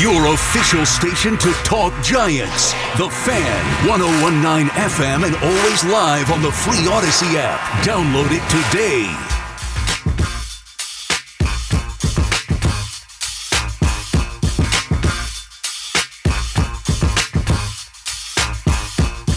[0.00, 2.72] Your official station to talk Giants.
[2.98, 7.58] The Fan, 1019 FM, and always live on the free Odyssey app.
[7.84, 9.06] Download it today.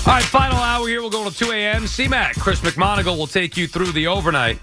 [0.05, 1.01] All right, final hour here.
[1.01, 1.85] We'll go to 2 a.m.
[1.85, 4.59] CMAC, Chris McMonigle will take you through the overnight.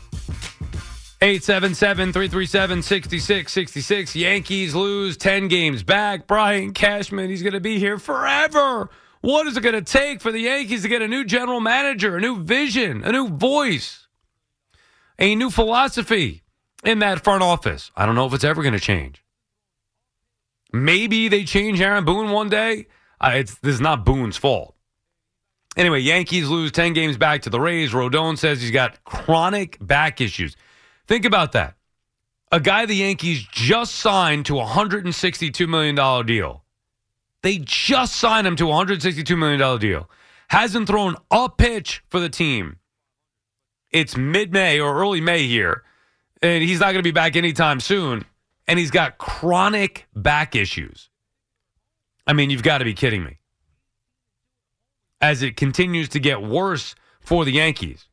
[1.20, 4.14] 877 337 6666.
[4.14, 6.28] Yankees lose 10 games back.
[6.28, 8.88] Brian Cashman, he's going to be here forever.
[9.20, 12.16] What is it going to take for the Yankees to get a new general manager,
[12.16, 14.06] a new vision, a new voice,
[15.18, 16.44] a new philosophy
[16.84, 17.90] in that front office?
[17.96, 19.24] I don't know if it's ever going to change.
[20.72, 22.86] Maybe they change Aaron Boone one day.
[23.20, 24.76] Uh, it's, this is not Boone's fault.
[25.76, 27.90] Anyway, Yankees lose 10 games back to the Rays.
[27.90, 30.56] Rodon says he's got chronic back issues.
[31.08, 31.74] Think about that.
[32.52, 36.64] A guy the Yankees just signed to a $162 million deal.
[37.42, 40.10] They just signed him to a $162 million deal.
[40.48, 42.78] Hasn't thrown a pitch for the team.
[43.90, 45.82] It's mid May or early May here,
[46.42, 48.24] and he's not going to be back anytime soon.
[48.66, 51.08] And he's got chronic back issues.
[52.26, 53.38] I mean, you've got to be kidding me
[55.22, 58.06] as it continues to get worse for the Yankees.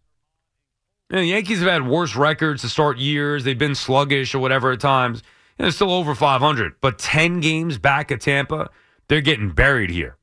[1.09, 3.43] Know, the Yankees have had worse records to start years.
[3.43, 5.21] They've been sluggish or whatever at times.
[5.57, 8.69] They're still over 500, but 10 games back at Tampa,
[9.07, 10.17] they're getting buried here.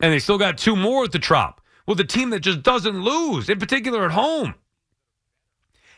[0.00, 3.02] And they still got two more at the Trop with a team that just doesn't
[3.02, 4.54] lose, in particular at home.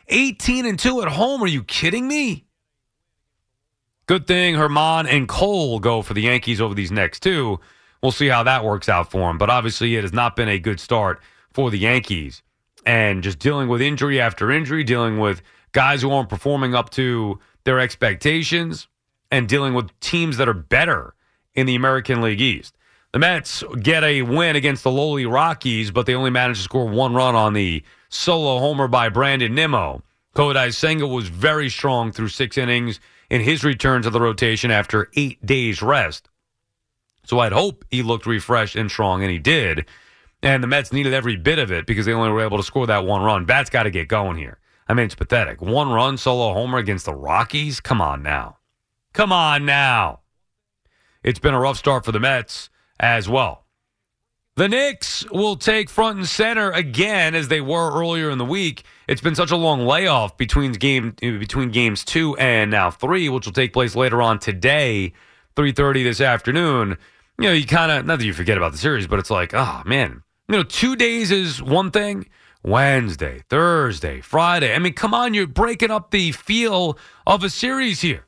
[0.07, 1.43] 18 and 2 at home.
[1.43, 2.45] Are you kidding me?
[4.07, 7.59] Good thing German and Cole go for the Yankees over these next two.
[8.01, 9.37] We'll see how that works out for them.
[9.37, 11.21] But obviously, it has not been a good start
[11.53, 12.41] for the Yankees.
[12.85, 17.39] And just dealing with injury after injury, dealing with guys who aren't performing up to
[17.63, 18.87] their expectations,
[19.31, 21.13] and dealing with teams that are better
[21.53, 22.75] in the American League East.
[23.13, 26.87] The Mets get a win against the lowly Rockies, but they only managed to score
[26.87, 30.01] one run on the solo homer by Brandon Nimmo.
[30.35, 35.09] Kodai Senga was very strong through six innings in his return to the rotation after
[35.15, 36.29] eight days rest.
[37.25, 39.85] So I'd hope he looked refreshed and strong, and he did.
[40.43, 42.87] And the Mets needed every bit of it because they only were able to score
[42.87, 43.45] that one run.
[43.45, 44.59] Bats got to get going here.
[44.87, 45.61] I mean, it's pathetic.
[45.61, 47.79] One run solo homer against the Rockies?
[47.79, 48.57] Come on now.
[49.13, 50.21] Come on now.
[51.23, 52.69] It's been a rough start for the Mets
[52.99, 53.65] as well.
[54.57, 58.83] The Knicks will take front and center again as they were earlier in the week.
[59.07, 63.45] It's been such a long layoff between game between games 2 and now 3, which
[63.45, 65.13] will take place later on today,
[65.55, 66.97] 3:30 this afternoon.
[67.39, 69.53] You know, you kind of not that you forget about the series, but it's like,
[69.53, 72.27] oh man, you know, 2 days is one thing.
[72.63, 74.75] Wednesday, Thursday, Friday.
[74.75, 78.25] I mean, come on, you're breaking up the feel of a series here.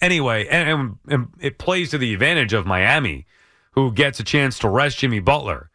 [0.00, 3.24] Anyway, and, and, and it plays to the advantage of Miami,
[3.70, 5.70] who gets a chance to rest Jimmy Butler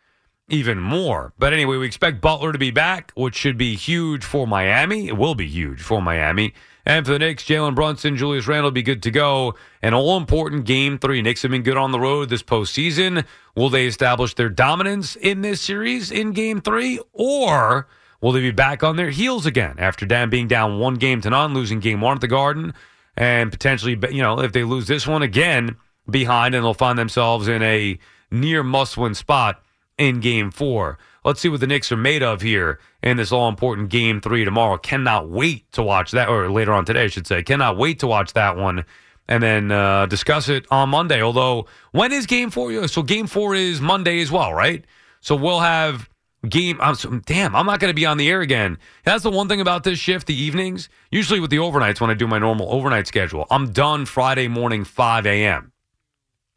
[0.49, 1.33] even more.
[1.39, 5.07] But anyway, we expect Butler to be back, which should be huge for Miami.
[5.07, 6.53] It will be huge for Miami.
[6.85, 9.55] And for the Knicks, Jalen Brunson, Julius Randle will be good to go.
[9.81, 11.21] An all important game three.
[11.21, 13.25] Knicks have been good on the road this postseason.
[13.55, 16.99] Will they establish their dominance in this series in game three?
[17.13, 17.87] Or
[18.19, 21.29] will they be back on their heels again after Dan being down one game to
[21.29, 22.73] none, losing game one at the Garden?
[23.15, 25.75] And potentially, you know, if they lose this one again
[26.09, 27.99] behind and they'll find themselves in a
[28.31, 29.61] near must win spot
[29.97, 30.97] in game four.
[31.23, 34.43] Let's see what the Knicks are made of here in this all important game three
[34.43, 34.77] tomorrow.
[34.77, 37.43] Cannot wait to watch that, or later on today, I should say.
[37.43, 38.85] Cannot wait to watch that one
[39.27, 41.21] and then uh, discuss it on Monday.
[41.21, 42.87] Although, when is game four?
[42.87, 44.83] So, game four is Monday as well, right?
[45.19, 46.09] So, we'll have
[46.49, 46.79] game.
[46.81, 48.79] I'm so, damn, I'm not going to be on the air again.
[49.05, 50.89] That's the one thing about this shift, the evenings.
[51.11, 54.83] Usually with the overnights, when I do my normal overnight schedule, I'm done Friday morning,
[54.83, 55.71] 5 a.m.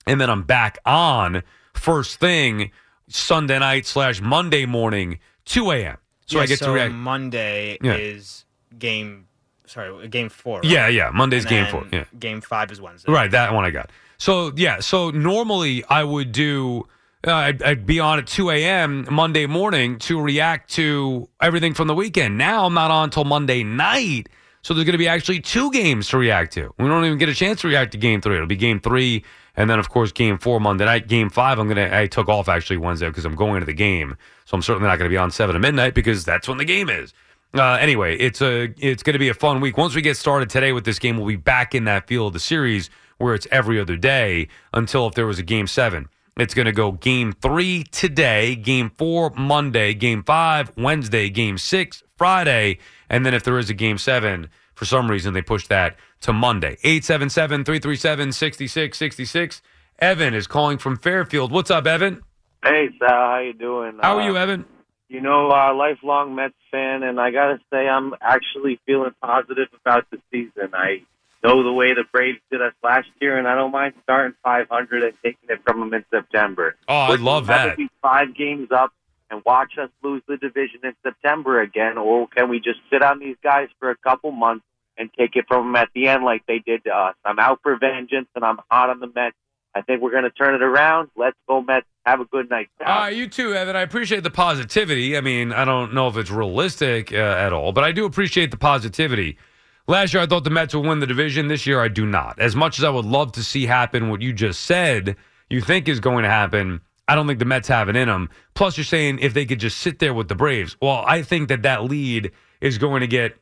[0.06, 1.42] And then I'm back on
[1.74, 2.70] first thing
[3.14, 5.96] Sunday night slash Monday morning, 2 a.m.
[6.26, 6.92] So Yeah, I get so to react.
[6.94, 7.94] Monday Yeah.
[7.94, 8.44] is
[8.78, 9.26] game.
[9.66, 10.58] Sorry, game four.
[10.60, 10.64] right?
[10.70, 11.10] Yeah, yeah.
[11.12, 11.84] Monday's game four.
[11.92, 12.04] Yeah.
[12.18, 13.10] Game five is Wednesday.
[13.10, 13.90] Right, that one I got.
[14.18, 16.86] So yeah, so normally I would do.
[17.26, 19.06] Uh, I'd, I'd be on at 2 a.m.
[19.10, 22.36] Monday morning to react to everything from the weekend.
[22.36, 24.28] Now I'm not on until Monday night,
[24.64, 26.72] so there's going to be actually two games to react to.
[26.78, 28.36] We don't even get a chance to react to Game Three.
[28.36, 29.22] It'll be Game Three,
[29.58, 31.06] and then of course Game Four Monday night.
[31.06, 31.90] Game Five, I'm gonna.
[31.92, 34.16] I took off actually Wednesday because I'm going to the game,
[34.46, 36.64] so I'm certainly not going to be on seven to midnight because that's when the
[36.64, 37.12] game is.
[37.52, 39.76] Uh, anyway, it's a it's going to be a fun week.
[39.76, 42.32] Once we get started today with this game, we'll be back in that field of
[42.32, 42.88] the series
[43.18, 46.08] where it's every other day until if there was a game seven.
[46.38, 52.02] It's going to go game three today, game four Monday, game five Wednesday, game six
[52.16, 52.78] Friday,
[53.08, 56.32] and then if there is a game seven, For some reason, they pushed that to
[56.32, 56.76] Monday.
[56.82, 59.62] 877 337 6666.
[60.00, 61.52] Evan is calling from Fairfield.
[61.52, 62.22] What's up, Evan?
[62.64, 63.98] Hey, Sal, how you doing?
[64.02, 64.64] How are Uh, you, Evan?
[65.08, 70.10] You know, uh, lifelong Mets fan, and I gotta say, I'm actually feeling positive about
[70.10, 70.70] the season.
[70.74, 71.02] I
[71.44, 75.04] know the way the Braves did us last year, and I don't mind starting 500
[75.04, 76.74] and taking it from them in September.
[76.88, 77.76] Oh, I love that.
[77.76, 78.92] Be five games up
[79.30, 83.18] and watch us lose the division in September again, or can we just sit on
[83.18, 84.64] these guys for a couple months
[84.96, 87.14] and take it from them at the end like they did to us?
[87.24, 89.36] I'm out for vengeance, and I'm hot on the Mets.
[89.74, 91.10] I think we're going to turn it around.
[91.16, 91.86] Let's go, Mets.
[92.06, 92.68] Have a good night.
[92.84, 93.76] Uh, you too, Evan.
[93.76, 95.16] I appreciate the positivity.
[95.16, 98.50] I mean, I don't know if it's realistic uh, at all, but I do appreciate
[98.50, 99.38] the positivity.
[99.86, 101.48] Last year, I thought the Mets would win the division.
[101.48, 102.38] This year, I do not.
[102.38, 105.16] As much as I would love to see happen what you just said,
[105.50, 108.30] you think is going to happen, I don't think the Mets have it in them.
[108.54, 110.76] Plus, you're saying if they could just sit there with the Braves.
[110.80, 113.36] Well, I think that that lead is going to get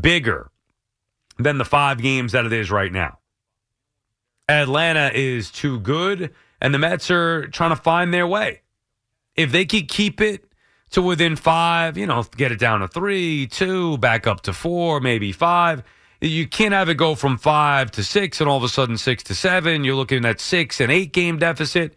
[0.00, 0.50] bigger
[1.38, 3.18] than the five games that it is right now.
[4.48, 8.62] Atlanta is too good, and the Mets are trying to find their way.
[9.34, 10.44] If they could keep it
[10.90, 15.00] to within five, you know, get it down to three, two, back up to four,
[15.00, 15.82] maybe five.
[16.20, 19.22] You can't have it go from five to six and all of a sudden six
[19.24, 19.84] to seven.
[19.84, 21.96] You're looking at six and eight game deficit.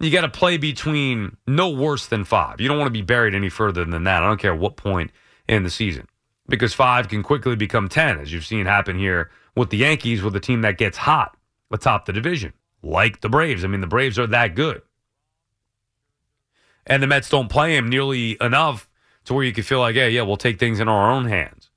[0.00, 2.60] You got to play between no worse than five.
[2.60, 4.22] You don't want to be buried any further than that.
[4.22, 5.12] I don't care what point
[5.46, 6.08] in the season
[6.48, 10.34] because five can quickly become 10, as you've seen happen here with the Yankees, with
[10.34, 11.36] a team that gets hot
[11.70, 12.52] atop the division,
[12.82, 13.64] like the Braves.
[13.64, 14.82] I mean, the Braves are that good.
[16.86, 18.88] And the Mets don't play him nearly enough
[19.24, 21.70] to where you could feel like, yeah, yeah, we'll take things in our own hands.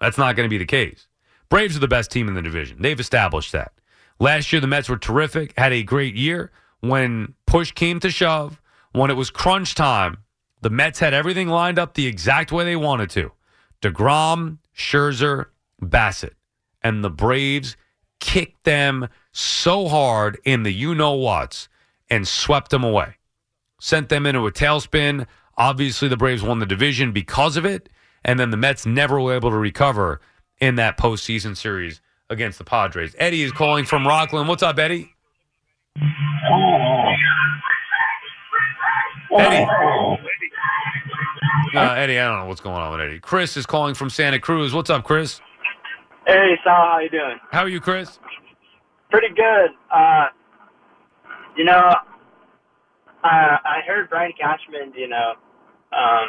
[0.00, 1.06] That's not going to be the case.
[1.48, 2.78] Braves are the best team in the division.
[2.80, 3.72] They've established that.
[4.18, 6.50] Last year, the Mets were terrific, had a great year.
[6.88, 8.60] When push came to shove,
[8.92, 10.18] when it was crunch time,
[10.60, 13.32] the Mets had everything lined up the exact way they wanted to.
[13.82, 15.46] DeGrom, Scherzer,
[15.82, 16.34] Bassitt.
[16.82, 17.76] And the Braves
[18.20, 21.68] kicked them so hard in the you know whats
[22.10, 23.16] and swept them away.
[23.80, 25.26] Sent them into a tailspin.
[25.56, 27.88] Obviously, the Braves won the division because of it.
[28.24, 30.20] And then the Mets never were able to recover
[30.60, 32.00] in that postseason series
[32.30, 33.14] against the Padres.
[33.18, 34.48] Eddie is calling from Rockland.
[34.48, 35.14] What's up, Eddie?
[39.34, 39.66] Eddie.
[41.74, 43.18] Uh, Eddie, I don't know what's going on with Eddie.
[43.18, 44.72] Chris is calling from Santa Cruz.
[44.72, 45.40] What's up, Chris?
[46.26, 47.38] Hey, Sal, how you doing?
[47.50, 48.18] How are you, Chris?
[49.10, 49.70] Pretty good.
[49.90, 50.28] Uh,
[51.56, 51.94] you know,
[53.22, 55.34] I I heard Brian Cashman, you know,
[55.92, 56.28] um,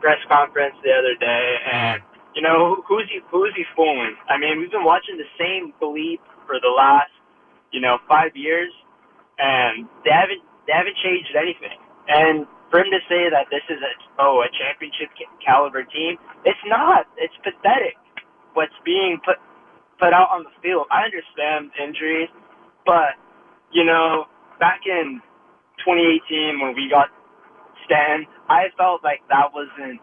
[0.00, 2.02] press conference the other day, and
[2.34, 4.16] you know, who's he who's he fooling?
[4.28, 7.10] I mean, we've been watching the same bleep for the last,
[7.72, 8.72] you know, five years,
[9.38, 11.78] and they haven't they haven't changed anything.
[12.08, 13.92] And for him to say that this is a
[14.22, 15.10] oh a championship
[15.44, 17.06] caliber team, it's not.
[17.16, 17.96] It's pathetic.
[18.54, 19.36] What's being put
[19.98, 20.86] put out on the field.
[20.90, 22.28] I understand injuries,
[22.84, 23.16] but
[23.72, 24.26] you know,
[24.60, 25.20] back in
[25.84, 27.08] 2018 when we got
[27.84, 30.00] Stan, I felt like that wasn't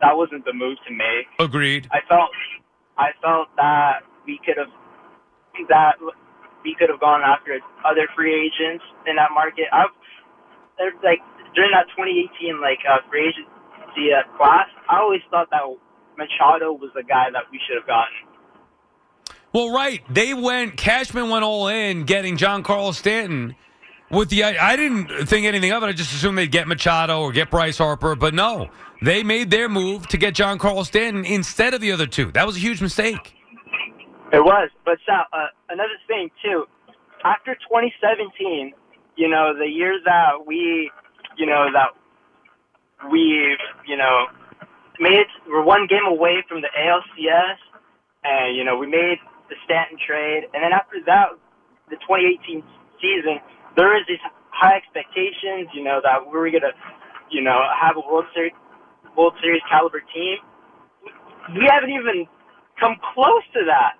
[0.00, 1.26] that wasn't the move to make.
[1.38, 1.88] Agreed.
[1.90, 2.30] I felt
[2.96, 4.72] I felt that we could have
[5.68, 5.96] that
[6.64, 9.66] we could have gone after other free agents in that market.
[9.72, 9.86] I
[10.78, 11.20] there's like
[11.54, 15.62] during that 2018 like uh, free agency uh, class, I always thought that
[16.16, 18.14] Machado was the guy that we should have gotten.
[19.52, 20.02] Well, right.
[20.12, 23.56] They went, Cashman went all in getting Giancarlo Stanton.
[24.10, 25.86] With the, I I didn't think anything of it.
[25.86, 28.68] I just assumed they'd get Machado or get Bryce Harper, but no,
[29.02, 32.32] they made their move to get Giancarlo Stanton instead of the other two.
[32.32, 33.34] That was a huge mistake.
[34.32, 36.64] It was, but Sal, uh, another thing too.
[37.24, 38.72] After 2017,
[39.18, 40.90] you know, the year that we,
[41.36, 41.90] you know, that
[43.10, 44.30] we, you know,
[45.00, 47.58] made we're one game away from the ALCS,
[48.22, 49.18] and you know we made
[49.50, 51.34] the Stanton trade, and then after that,
[51.90, 52.62] the 2018
[53.02, 53.42] season,
[53.74, 54.22] there is these
[54.54, 56.74] high expectations, you know, that we were gonna,
[57.30, 58.54] you know, have a World Series,
[59.16, 60.38] World Series caliber team.
[61.58, 62.30] We haven't even
[62.78, 63.98] come close to that.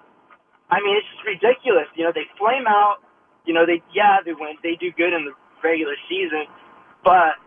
[0.71, 1.91] I mean, it's just ridiculous.
[1.97, 3.03] You know, they flame out.
[3.49, 4.57] You know, they yeah, they win.
[4.63, 5.33] They do good in the
[5.65, 6.45] regular season,
[7.03, 7.41] but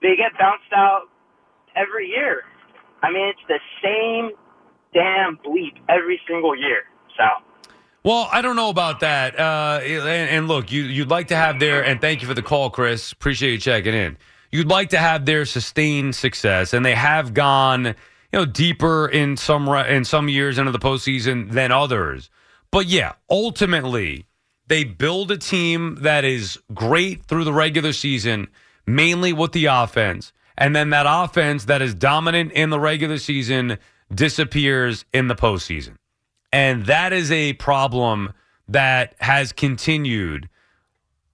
[0.00, 1.08] they get bounced out
[1.74, 2.44] every year.
[3.02, 4.30] I mean, it's the same
[4.94, 6.82] damn bleep every single year.
[7.16, 7.24] So.
[8.04, 9.38] Well, I don't know about that.
[9.38, 12.42] Uh, and, and look, you, you'd like to have their, and thank you for the
[12.42, 13.10] call, Chris.
[13.10, 14.16] Appreciate you checking in.
[14.52, 17.94] You'd like to have their sustained success, and they have gone, you
[18.32, 22.30] know, deeper in some in some years into the postseason than others.
[22.70, 24.26] But yeah, ultimately,
[24.70, 28.46] they build a team that is great through the regular season,
[28.86, 33.78] mainly with the offense, and then that offense that is dominant in the regular season
[34.14, 35.96] disappears in the postseason.
[36.52, 38.32] And that is a problem
[38.68, 40.48] that has continued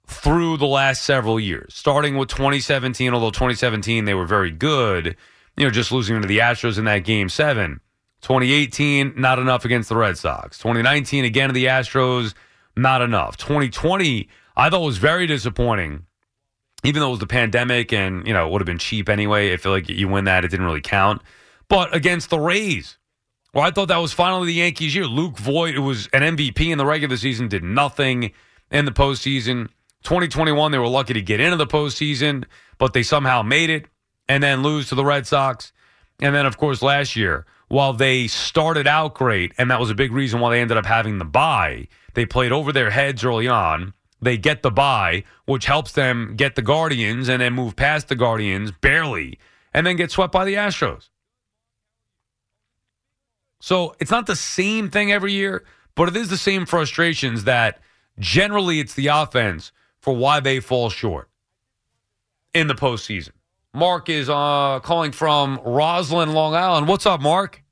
[0.07, 5.14] through the last several years, starting with 2017, although 2017 they were very good,
[5.59, 7.81] you know, just losing to the Astros in that game seven.
[8.23, 10.57] 2018, not enough against the Red Sox.
[10.57, 12.33] 2019, again to the Astros,
[12.76, 13.37] not enough.
[13.37, 16.04] 2020, I thought was very disappointing,
[16.85, 19.52] even though it was the pandemic and, you know, it would have been cheap anyway.
[19.52, 21.23] I feel like you win that, it didn't really count.
[21.68, 22.99] But against the Rays,
[23.54, 25.06] well, I thought that was finally the Yankees' year.
[25.06, 28.33] Luke Voit, who was an MVP in the regular season, did nothing
[28.71, 29.68] in the postseason.
[30.02, 32.45] 2021, they were lucky to get into the postseason,
[32.78, 33.87] but they somehow made it
[34.28, 35.73] and then lose to the Red Sox.
[36.21, 39.95] And then, of course, last year, while they started out great, and that was a
[39.95, 43.46] big reason why they ended up having the bye, they played over their heads early
[43.46, 43.92] on.
[44.23, 48.16] They get the bye, which helps them get the Guardians and then move past the
[48.16, 49.38] Guardians barely,
[49.75, 51.11] and then get swept by the Astros.
[53.61, 55.62] So it's not the same thing every year,
[55.94, 57.80] but it is the same frustrations that
[58.18, 61.28] generally it's the offense for why they fall short
[62.54, 63.32] in the postseason.
[63.75, 66.88] Mark is uh, calling from Roslyn, Long Island.
[66.88, 67.62] What's up, Mark?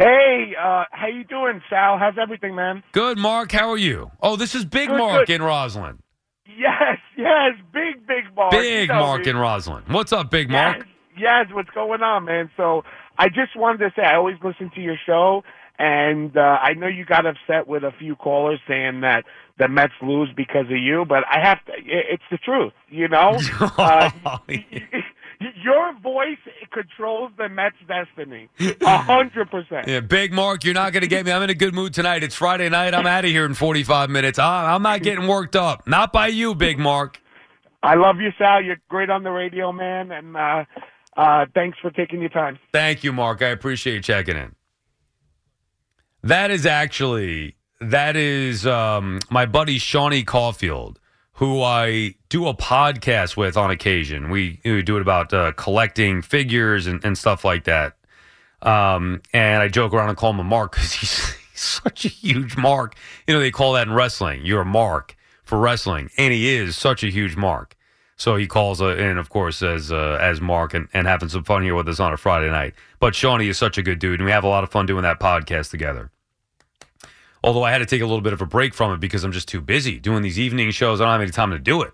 [0.00, 1.98] Hey, uh, how you doing, Sal?
[1.98, 2.82] How's everything, man?
[2.92, 3.52] Good, Mark.
[3.52, 4.10] How are you?
[4.22, 5.34] Oh, this is Big Good, Mark good.
[5.34, 5.98] in Roslyn.
[6.46, 8.50] Yes, yes, big, big Mark.
[8.52, 9.30] Big You know Mark me.
[9.32, 9.82] in Roslyn.
[9.88, 10.78] What's up, Big Mark?
[10.78, 10.86] Yes,
[11.18, 12.50] yes, what's going on, man?
[12.56, 12.82] So
[13.18, 15.42] I just wanted to say I always listen to your show,
[15.78, 19.26] and uh, I know you got upset with a few callers saying that
[19.58, 21.72] the Mets lose because of you, but I have to.
[21.84, 23.38] It's the truth, you know.
[23.76, 24.10] uh,
[25.62, 26.38] your voice
[26.72, 28.48] controls the Mets' destiny,
[28.80, 29.88] a hundred percent.
[29.88, 31.32] Yeah, Big Mark, you're not going to get me.
[31.32, 32.22] I'm in a good mood tonight.
[32.22, 32.94] It's Friday night.
[32.94, 34.38] I'm out of here in 45 minutes.
[34.38, 35.86] I'm not getting worked up.
[35.86, 37.20] Not by you, Big Mark.
[37.82, 38.62] I love you, Sal.
[38.62, 40.64] You're great on the radio, man, and uh,
[41.16, 42.58] uh, thanks for taking your time.
[42.72, 43.42] Thank you, Mark.
[43.42, 44.54] I appreciate you checking in.
[46.22, 51.00] That is actually that is um, my buddy Shawnee Caulfield,
[51.40, 54.28] who I do a podcast with on occasion.
[54.28, 57.96] We, we do it about uh, collecting figures and, and stuff like that.
[58.60, 62.08] Um, and I joke around and call him a mark because he's, he's such a
[62.08, 62.94] huge mark.
[63.26, 64.44] You know, they call that in wrestling.
[64.44, 67.74] You're a mark for wrestling, and he is such a huge mark.
[68.16, 71.42] So he calls uh, in, of course, as uh, as Mark and, and having some
[71.42, 72.74] fun here with us on a Friday night.
[72.98, 75.04] But Shawnee is such a good dude, and we have a lot of fun doing
[75.04, 76.10] that podcast together.
[77.42, 79.32] Although I had to take a little bit of a break from it because I'm
[79.32, 81.00] just too busy doing these evening shows.
[81.00, 81.92] I don't have any time to do it.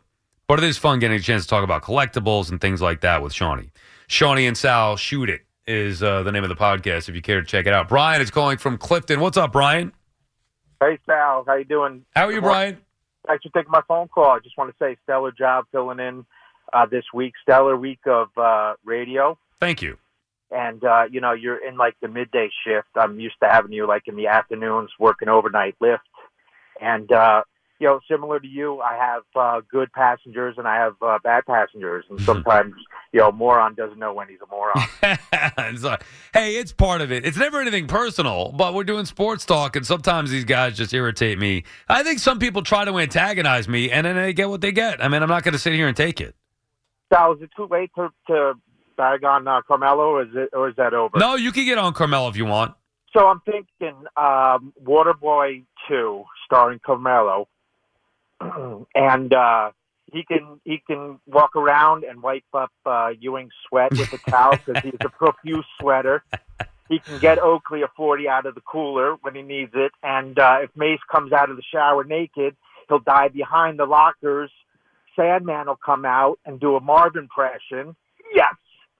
[0.48, 3.22] But it is fun getting a chance to talk about collectibles and things like that
[3.22, 3.70] with Shawnee.
[4.06, 7.40] Shawnee and Sal Shoot It is uh, the name of the podcast if you care
[7.40, 7.88] to check it out.
[7.88, 9.20] Brian is calling from Clifton.
[9.20, 9.92] What's up, Brian?
[10.80, 12.04] Hey Sal, how you doing?
[12.14, 12.78] How are you, Brian?
[13.26, 14.30] Thanks for taking my phone call.
[14.30, 16.24] I just want to say stellar job filling in
[16.72, 17.32] uh, this week.
[17.42, 19.38] Stellar week of uh, radio.
[19.58, 19.98] Thank you.
[20.50, 22.88] And uh, you know, you're in like the midday shift.
[22.94, 26.02] I'm used to having you like in the afternoons working overnight lift.
[26.80, 27.42] And uh,
[27.78, 31.44] you know, similar to you, I have uh, good passengers and I have uh, bad
[31.46, 32.04] passengers.
[32.08, 32.74] And sometimes,
[33.12, 34.76] you know, moron doesn't know when he's a moron.
[35.82, 37.24] Like, hey, it's part of it.
[37.26, 41.38] It's never anything personal, but we're doing sports talk, and sometimes these guys just irritate
[41.38, 41.64] me.
[41.88, 45.02] I think some people try to antagonize me, and then they get what they get.
[45.02, 46.34] I mean, I'm not going to sit here and take it.
[47.12, 48.54] Sal, is it too late to, to
[48.96, 51.18] bag on uh, Carmelo, or is it, or is that over?
[51.18, 52.74] No, you can get on Carmelo if you want.
[53.16, 57.48] So I'm thinking um, Waterboy 2, starring Carmelo,
[58.94, 59.70] and uh,
[60.12, 64.52] he can he can walk around and wipe up uh, Ewing's sweat with a towel
[64.66, 66.22] because he's a profuse sweater.
[66.88, 70.38] He can get Oakley a 40 out of the cooler when he needs it, and
[70.38, 72.54] uh, if Mace comes out of the shower naked,
[72.88, 74.50] he'll dive behind the lockers.
[75.16, 77.96] Sandman will come out and do a Marv impression.
[78.34, 78.54] Yes.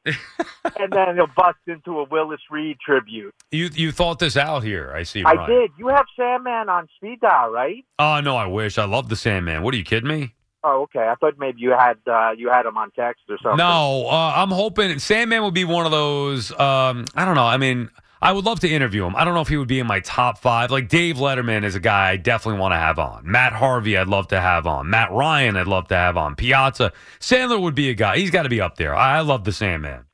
[0.79, 3.35] and then he'll bust into a Willis Reed tribute.
[3.51, 4.93] You you thought this out here.
[4.95, 5.25] I see.
[5.25, 5.71] I did.
[5.79, 7.85] You have Sandman on speed dial, right?
[7.99, 8.79] Oh no, I wish.
[8.79, 9.63] I love the Sandman.
[9.63, 10.35] What are you kidding me?
[10.65, 11.07] Oh, okay.
[11.09, 13.59] I thought maybe you had uh, you had him on text or something.
[13.59, 16.51] No, uh, I'm hoping Sandman would be one of those.
[16.53, 17.45] Um, I don't know.
[17.45, 17.89] I mean,
[18.21, 19.15] I would love to interview him.
[19.15, 20.71] I don't know if he would be in my top five.
[20.71, 23.31] Like Dave Letterman is a guy I definitely want to have on.
[23.31, 24.89] Matt Harvey, I'd love to have on.
[24.89, 26.35] Matt Ryan, I'd love to have on.
[26.35, 28.17] Piazza, Sandler would be a guy.
[28.17, 28.95] He's got to be up there.
[28.95, 30.05] I love the Sandman.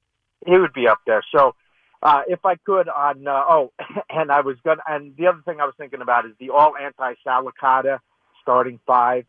[0.44, 1.22] he would be up there.
[1.34, 1.54] So,
[2.02, 3.72] uh, if I could, on uh, oh,
[4.10, 6.74] and I was gonna, and the other thing I was thinking about is the all
[6.76, 8.00] anti Sal Licata
[8.42, 9.24] starting five.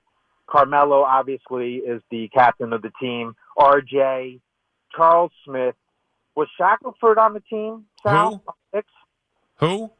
[0.50, 3.36] Carmelo obviously is the captain of the team.
[3.58, 4.40] RJ,
[4.96, 5.76] Charles Smith,
[6.36, 7.86] was Shackelford on the team?
[8.04, 8.44] Sal?
[8.74, 8.88] Six?
[9.58, 9.92] Who?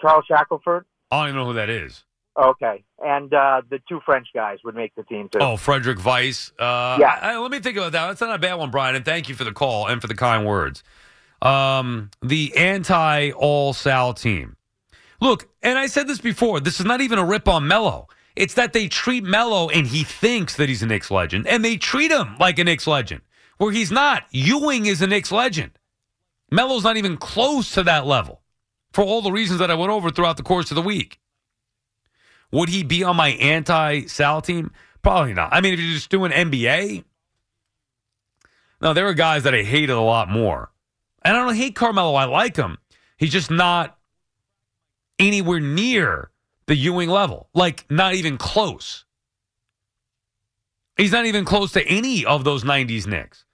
[0.00, 0.84] Charles Shackelford.
[1.10, 2.04] I don't even know who that is.
[2.40, 5.38] Okay, and uh, the two French guys would make the team too.
[5.40, 6.52] Oh, Frederic Weis.
[6.58, 7.18] Uh, Yeah.
[7.20, 8.06] I- I- let me think about that.
[8.06, 8.94] That's not a bad one, Brian.
[8.94, 10.84] And thank you for the call and for the kind words.
[11.42, 14.56] um, the anti All Sal team.
[15.20, 16.60] Look, and I said this before.
[16.60, 18.08] This is not even a rip on Melo.
[18.36, 21.76] It's that they treat Melo and he thinks that he's a Knicks legend, and they
[21.76, 23.22] treat him like a Knicks legend,
[23.58, 24.24] where he's not.
[24.30, 25.77] Ewing is a Knicks legend.
[26.50, 28.40] Melo's not even close to that level
[28.92, 31.20] for all the reasons that I went over throughout the course of the week.
[32.50, 34.70] Would he be on my anti Sal team?
[35.02, 35.52] Probably not.
[35.52, 37.04] I mean, if you're just doing NBA,
[38.80, 40.70] no, there are guys that I hated a lot more.
[41.22, 42.14] And I don't hate Carmelo.
[42.14, 42.78] I like him.
[43.16, 43.98] He's just not
[45.18, 46.30] anywhere near
[46.66, 47.48] the Ewing level.
[47.54, 49.04] Like, not even close.
[50.96, 53.44] He's not even close to any of those 90s Knicks.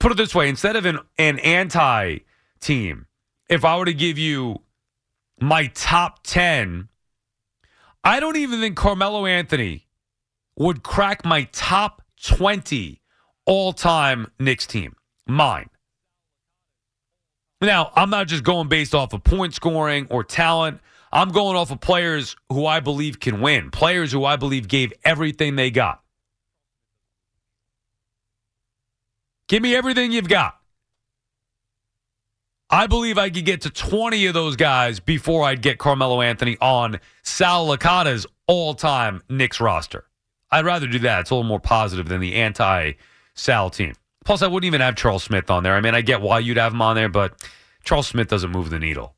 [0.00, 2.18] Put it this way instead of an, an anti
[2.58, 3.06] team,
[3.48, 4.62] if I were to give you
[5.38, 6.88] my top 10,
[8.02, 9.86] I don't even think Carmelo Anthony
[10.56, 13.00] would crack my top 20
[13.44, 14.96] all time Knicks team.
[15.26, 15.68] Mine.
[17.60, 20.80] Now, I'm not just going based off of point scoring or talent.
[21.12, 24.94] I'm going off of players who I believe can win, players who I believe gave
[25.04, 26.02] everything they got.
[29.50, 30.60] Give me everything you've got.
[32.70, 36.56] I believe I could get to 20 of those guys before I'd get Carmelo Anthony
[36.60, 40.04] on Sal Licata's all time Knicks roster.
[40.52, 41.22] I'd rather do that.
[41.22, 42.92] It's a little more positive than the anti
[43.34, 43.94] Sal team.
[44.24, 45.74] Plus, I wouldn't even have Charles Smith on there.
[45.74, 47.34] I mean, I get why you'd have him on there, but
[47.82, 49.16] Charles Smith doesn't move the needle.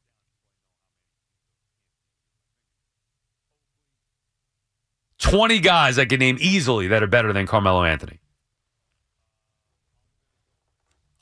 [5.18, 8.22] Twenty guys I could name easily that are better than Carmelo Anthony.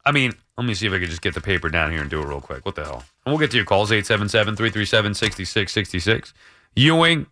[0.05, 2.11] I mean, let me see if I could just get the paper down here and
[2.11, 2.65] do it real quick.
[2.65, 3.05] What the hell?
[3.25, 6.35] And we'll get to your calls 877 337 6666.
[6.75, 7.27] Ewing,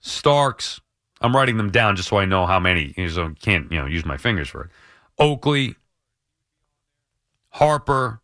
[0.00, 0.80] Starks.
[1.20, 2.92] I'm writing them down just so I know how many.
[3.08, 4.70] So I can't, you know, use my fingers for it.
[5.18, 5.76] Oakley,
[7.50, 8.20] Harper.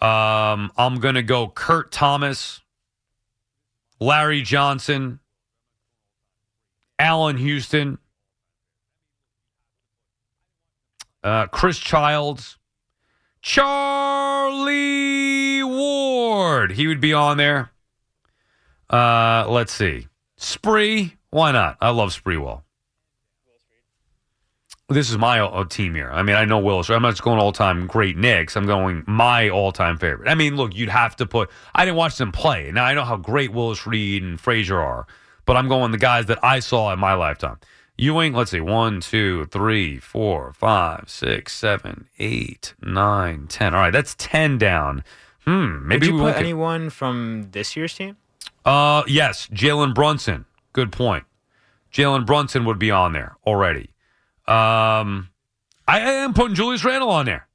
[0.00, 2.60] Um, I'm going to go Kurt Thomas,
[3.98, 5.18] Larry Johnson,
[7.00, 7.98] Allan Houston,
[11.22, 12.58] uh, Chris Childs,
[13.42, 14.82] Charlie
[15.62, 16.72] Ward.
[16.72, 17.70] He would be on there.
[18.90, 20.08] Uh, let's see.
[20.36, 21.16] Spree.
[21.30, 21.76] Why not?
[21.80, 22.62] I love Sprewell
[24.88, 26.10] this is my uh, team here.
[26.10, 26.88] I mean, I know Willis.
[26.88, 28.56] I'm not just going all time great Knicks.
[28.56, 30.28] I'm going my all time favorite.
[30.28, 31.50] I mean, look, you'd have to put.
[31.74, 32.70] I didn't watch them play.
[32.72, 35.06] Now I know how great Willis Reed and Frazier are,
[35.44, 37.58] but I'm going the guys that I saw in my lifetime.
[38.00, 43.74] Ewing, let's see, one, two, three, four, five, six, seven, eight, nine, ten.
[43.74, 45.02] All right, that's ten down.
[45.44, 48.16] Hmm, maybe Did you we put get- anyone from this year's team?
[48.64, 50.44] Uh, yes, Jalen Brunson.
[50.72, 51.24] Good point.
[51.92, 53.90] Jalen Brunson would be on there already.
[54.46, 55.30] Um,
[55.88, 57.48] I am putting Julius Randle on there.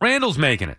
[0.00, 0.78] Randle's making it.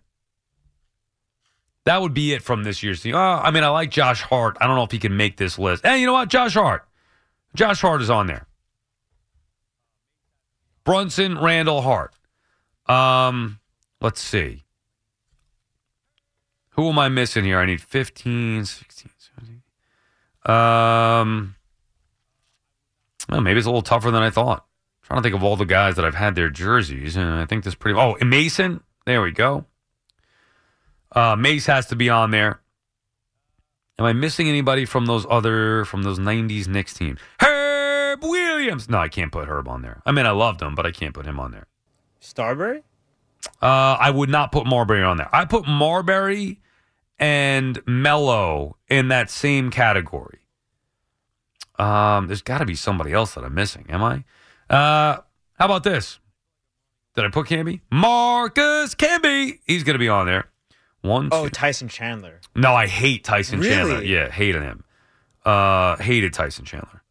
[1.86, 3.16] That would be it from this year's team.
[3.16, 4.58] Uh, I mean, I like Josh Hart.
[4.60, 5.86] I don't know if he can make this list.
[5.86, 6.28] Hey, you know what?
[6.30, 6.86] Josh Hart.
[7.56, 8.46] Josh Hart is on there.
[10.88, 12.14] Brunson, Randle, Hart.
[12.88, 13.60] Um,
[14.00, 14.64] let's see.
[16.72, 17.60] Who am I missing here?
[17.60, 19.62] I need 15, 16, 17.
[20.46, 21.56] Um,
[23.28, 24.66] well, maybe it's a little tougher than I thought.
[25.04, 27.66] trying to think of all the guys that I've had their jerseys, and I think
[27.66, 28.00] this pretty.
[28.00, 28.82] Oh, Mason.
[29.06, 29.66] There we go.
[31.12, 32.62] Uh, Mace has to be on there.
[34.00, 37.18] Am I missing anybody from those other from those '90s Knicks team?
[37.42, 37.57] Herb
[38.68, 38.90] Williams.
[38.90, 40.02] No, I can't put Herb on there.
[40.06, 41.68] I mean, I loved him, but I can't put him on there.
[42.20, 42.84] Starbury?
[43.62, 45.34] Uh, I would not put Marbury on there.
[45.34, 46.60] I put Marbury
[47.18, 50.40] and Melo in that same category.
[51.80, 53.86] Um, there's got to be somebody else that I'm missing.
[53.90, 54.24] Am I?
[54.70, 55.22] Uh,
[55.58, 56.20] how about this?
[57.16, 57.82] Did I put Camby?
[57.92, 59.60] Marcus Camby.
[59.66, 60.50] He's going to be on there.
[61.02, 62.42] One, Oh, two- Tyson Chandler.
[62.56, 64.04] no, I hate Tyson Chandler.
[64.04, 64.84] Yeah, hated him.
[65.46, 67.02] Uh, hated Tyson Chandler.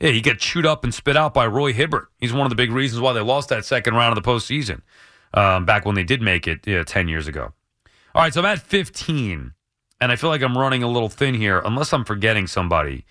[0.00, 2.08] Yeah, he got chewed up and spit out by Roy Hibbert.
[2.18, 4.82] He's one of the big reasons why they lost that second round of the postseason
[5.34, 7.52] um, back when they did make it yeah, 10 years ago.
[8.14, 9.52] All right, so I'm at 15,
[10.00, 13.04] and I feel like I'm running a little thin here, unless I'm forgetting somebody.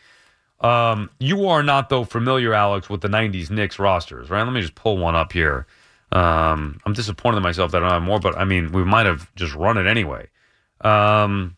[0.60, 4.44] Um, you are not, though, familiar, Alex, with the 90s Knicks rosters, right?
[4.44, 5.68] Let me just pull one up here.
[6.12, 9.06] Um, I'm disappointed in myself that I don't have more, but I mean, we might
[9.06, 10.30] have just run it anyway.
[10.82, 11.57] Um,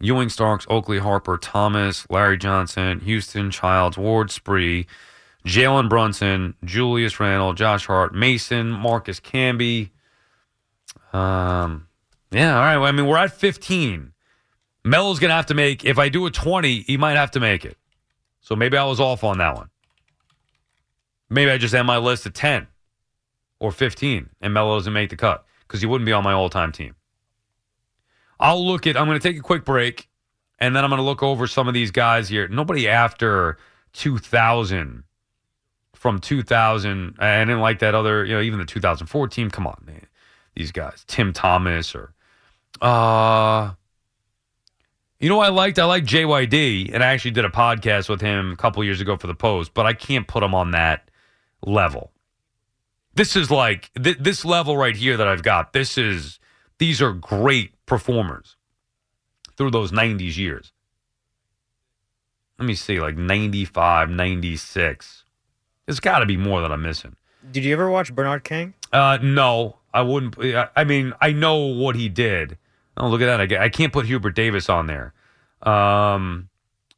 [0.00, 4.86] Ewing, Starks, Oakley, Harper, Thomas, Larry Johnson, Houston, Childs, Ward, Spree,
[5.44, 9.90] Jalen Brunson, Julius Randle, Josh Hart, Mason, Marcus Camby.
[11.12, 11.86] Um,
[12.30, 12.76] yeah, all right.
[12.78, 14.12] Well, I mean, we're at 15.
[14.84, 17.40] Melo's going to have to make, if I do a 20, he might have to
[17.40, 17.76] make it.
[18.40, 19.68] So maybe I was off on that one.
[21.28, 22.66] Maybe I just end my list at 10.
[23.60, 26.48] or 15, and Melo doesn't make the cut because he wouldn't be on my all
[26.48, 26.94] time team.
[28.40, 30.08] I'll look at, I'm going to take a quick break,
[30.58, 32.48] and then I'm going to look over some of these guys here.
[32.48, 33.58] Nobody after
[33.92, 35.04] 2000
[35.94, 37.16] from 2000.
[37.18, 39.28] I didn't like that other, you know, even the 2014.
[39.30, 39.50] team.
[39.50, 40.06] Come on, man.
[40.56, 42.12] These guys, Tim Thomas or,
[42.80, 43.72] uh,
[45.20, 45.78] you know, I liked.
[45.78, 49.18] I liked JYD, and I actually did a podcast with him a couple years ago
[49.18, 49.74] for the Post.
[49.74, 51.10] But I can't put him on that
[51.64, 52.10] level.
[53.14, 55.74] This is like th- this level right here that I've got.
[55.74, 56.39] This is
[56.80, 58.56] these are great performers
[59.56, 60.72] through those 90s years.
[62.58, 65.24] Let me see, like 95, 96.
[65.84, 67.16] There's got to be more that I'm missing.
[67.52, 68.72] Did you ever watch Bernard King?
[68.92, 70.36] Uh, no, I wouldn't.
[70.74, 72.56] I- mean, I know what he did.
[72.96, 73.60] Oh, look at that!
[73.60, 75.14] I can't put Hubert Davis on there,
[75.62, 76.48] um,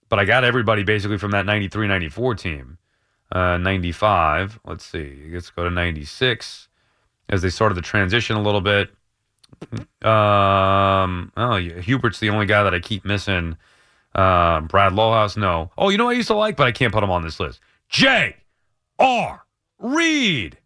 [0.08, 2.78] but I got everybody basically from that 93, 94 team.
[3.30, 4.58] Uh, 95.
[4.64, 5.28] Let's see.
[5.32, 6.68] Let's go to 96
[7.28, 8.90] as they started the transition a little bit.
[10.02, 13.56] Um, oh, yeah, Hubert's the only guy that I keep missing.
[14.14, 15.70] Uh, Brad Lohaus, no.
[15.78, 17.40] Oh, you know what I used to like, but I can't put him on this
[17.40, 17.60] list.
[17.88, 18.36] J.
[18.98, 19.44] R.
[19.78, 20.58] Reid.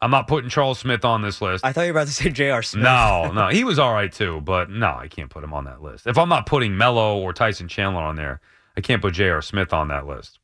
[0.00, 1.64] I'm not putting Charles Smith on this list.
[1.64, 2.62] I thought you were about to say J.R.
[2.62, 2.84] Smith.
[2.84, 5.80] No, no, he was all right too, but no, I can't put him on that
[5.80, 6.06] list.
[6.06, 8.40] If I'm not putting Melo or Tyson Chandler on there,
[8.76, 9.40] I can't put J.R.
[9.40, 10.40] Smith on that list.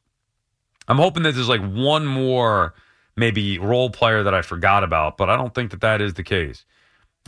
[0.88, 2.72] I'm hoping that there's like one more
[3.16, 6.22] maybe role player that I forgot about, but I don't think that that is the
[6.22, 6.64] case.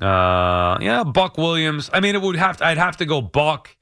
[0.00, 1.90] Uh, yeah, Buck Williams.
[1.92, 3.76] I mean, it would have to, I'd have to go Buck,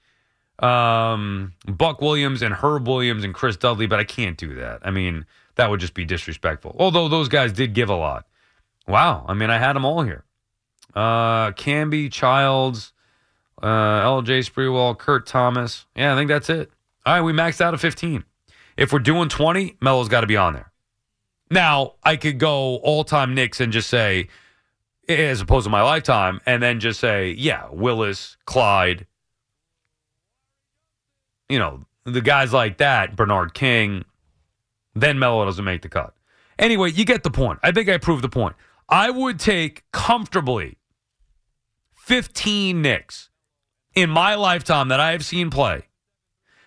[0.59, 4.81] um, Buck Williams and Herb Williams and Chris Dudley, but I can't do that.
[4.83, 6.77] I mean, that would just be disrespectful.
[6.79, 8.27] Although those guys did give a lot.
[8.87, 9.25] Wow.
[9.29, 10.25] I mean, I had them all here.
[10.94, 12.92] Uh, Camby, Childs,
[13.62, 15.87] uh, LJ Sprewell, Kurt Thomas.
[15.94, 16.70] Yeah, I think that's it.
[17.07, 18.25] All right, we maxed out at 15.
[18.77, 20.73] If we're doing 20, Melo's got to be on there.
[21.51, 24.29] Now, I could go all time Knicks and just say,
[25.11, 29.07] as opposed to my lifetime, and then just say, yeah, Willis, Clyde,
[31.49, 34.05] you know, the guys like that, Bernard King,
[34.94, 36.14] then Melo doesn't make the cut.
[36.59, 37.59] Anyway, you get the point.
[37.62, 38.55] I think I proved the point.
[38.88, 40.79] I would take comfortably
[41.94, 43.31] 15 Knicks
[43.94, 45.87] in my lifetime that I have seen play.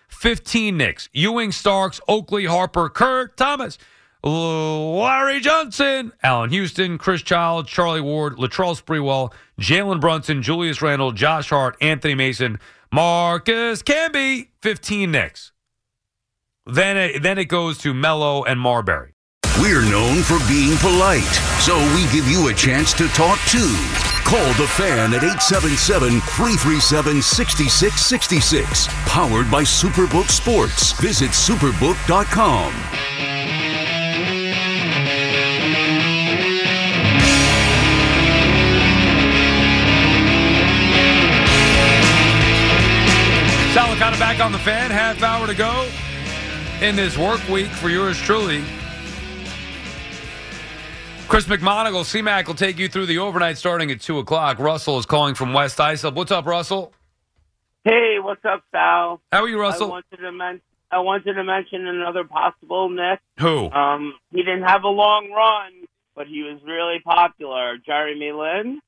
[0.08, 1.08] 15 Knicks.
[1.12, 3.78] Ewing, Starks, Oakley, Harper, Kurt, Thomas,
[4.24, 11.50] Larry Johnson, Allan Houston, Chris Child, Charlie Ward, Latrell Sprewell, Jalen Brunson, Julius Randle, Josh
[11.50, 12.58] Hart, Anthony Mason,
[12.90, 14.48] Marcus Camby.
[14.62, 15.52] 15 Knicks.
[16.64, 19.12] Then it, then it goes to Melo and Marbury.
[19.60, 21.22] We're known for being polite,
[21.60, 23.76] so we give you a chance to talk too.
[24.24, 28.88] Call the fan at 877 337 6666.
[29.04, 30.92] Powered by Superbook Sports.
[30.92, 33.33] Visit superbook.com.
[44.18, 44.90] Back on the fan.
[44.90, 45.88] Half hour to go
[46.80, 48.62] in this work week for yours truly.
[51.28, 54.58] Chris McMonigle, CMAC will take you through the overnight starting at 2 o'clock.
[54.58, 56.14] Russell is calling from West Islip.
[56.14, 56.92] What's up, Russell?
[57.84, 59.20] Hey, what's up, Sal?
[59.32, 59.88] How are you, I Russell?
[59.90, 63.18] wanted to men- I wanted to mention another possible Knick.
[63.40, 63.70] Who?
[63.72, 65.72] Um, he didn't have a long run,
[66.14, 67.76] but he was really popular.
[67.84, 68.80] Jeremy Lin.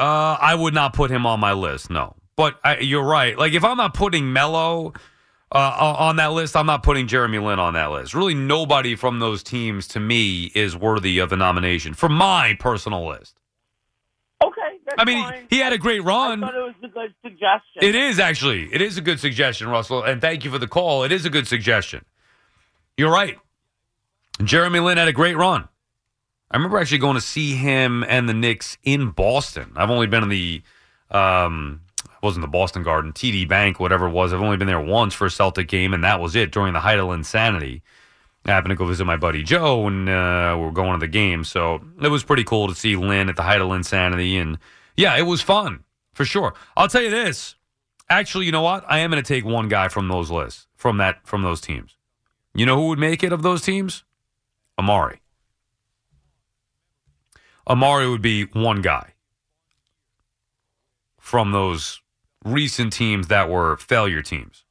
[0.00, 2.16] Uh, I would not put him on my list, no.
[2.36, 3.38] But I, you're right.
[3.38, 4.92] Like, if I'm not putting Melo
[5.52, 8.14] uh, on that list, I'm not putting Jeremy Lin on that list.
[8.14, 13.06] Really, nobody from those teams, to me, is worthy of a nomination for my personal
[13.06, 13.38] list.
[14.42, 14.60] Okay,
[14.98, 15.46] I mean, fine.
[15.48, 16.40] he, had a great I run.
[16.40, 17.82] thought it was a good suggestion.
[17.82, 18.68] It is actually.
[18.74, 21.04] It is a good suggestion, Russell, and thank you for the call.
[21.04, 22.04] It is a good suggestion.
[22.96, 23.38] You're right.
[24.42, 25.68] Jeremy Lin had a great run.
[26.50, 29.72] I remember actually going to see him and the Knicks in Boston.
[29.76, 30.62] I've only been in the
[31.10, 31.80] um
[32.24, 34.32] wasn't the Boston Garden, TD Bank, whatever it was.
[34.32, 36.80] I've only been there once for a Celtic game, and that was it during the
[36.80, 37.82] height of insanity.
[38.46, 41.08] I happened to go visit my buddy Joe, and uh, we are going to the
[41.08, 44.58] game, so it was pretty cool to see Lin at the height of insanity, and
[44.96, 45.84] yeah, it was fun
[46.14, 46.54] for sure.
[46.76, 47.54] I'll tell you this.
[48.10, 48.84] Actually, you know what?
[48.88, 51.96] I am going to take one guy from those lists, from that, from those teams.
[52.54, 54.04] You know who would make it of those teams?
[54.78, 55.18] Amar'e.
[57.68, 59.14] Amar'e would be one guy
[61.18, 62.02] from those
[62.44, 64.64] recent teams that were failure teams.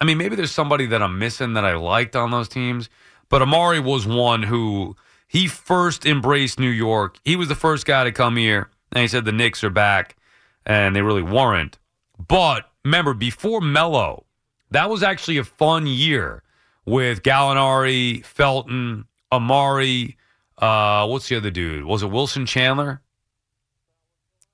[0.00, 2.88] I mean, maybe there's somebody that I'm missing that I liked on those teams,
[3.28, 7.18] but Amar'e was one who he first embraced New York.
[7.24, 10.16] He was the first guy to come here, and he said the Knicks are back,
[10.64, 11.78] and they really weren't.
[12.26, 14.24] But remember, before Melo,
[14.70, 16.42] that was actually a fun year
[16.84, 20.16] with Gallinari, Felton, Amar'e,
[20.56, 21.84] Uh, what's the other dude?
[21.84, 23.00] Was it Wilson Chandler?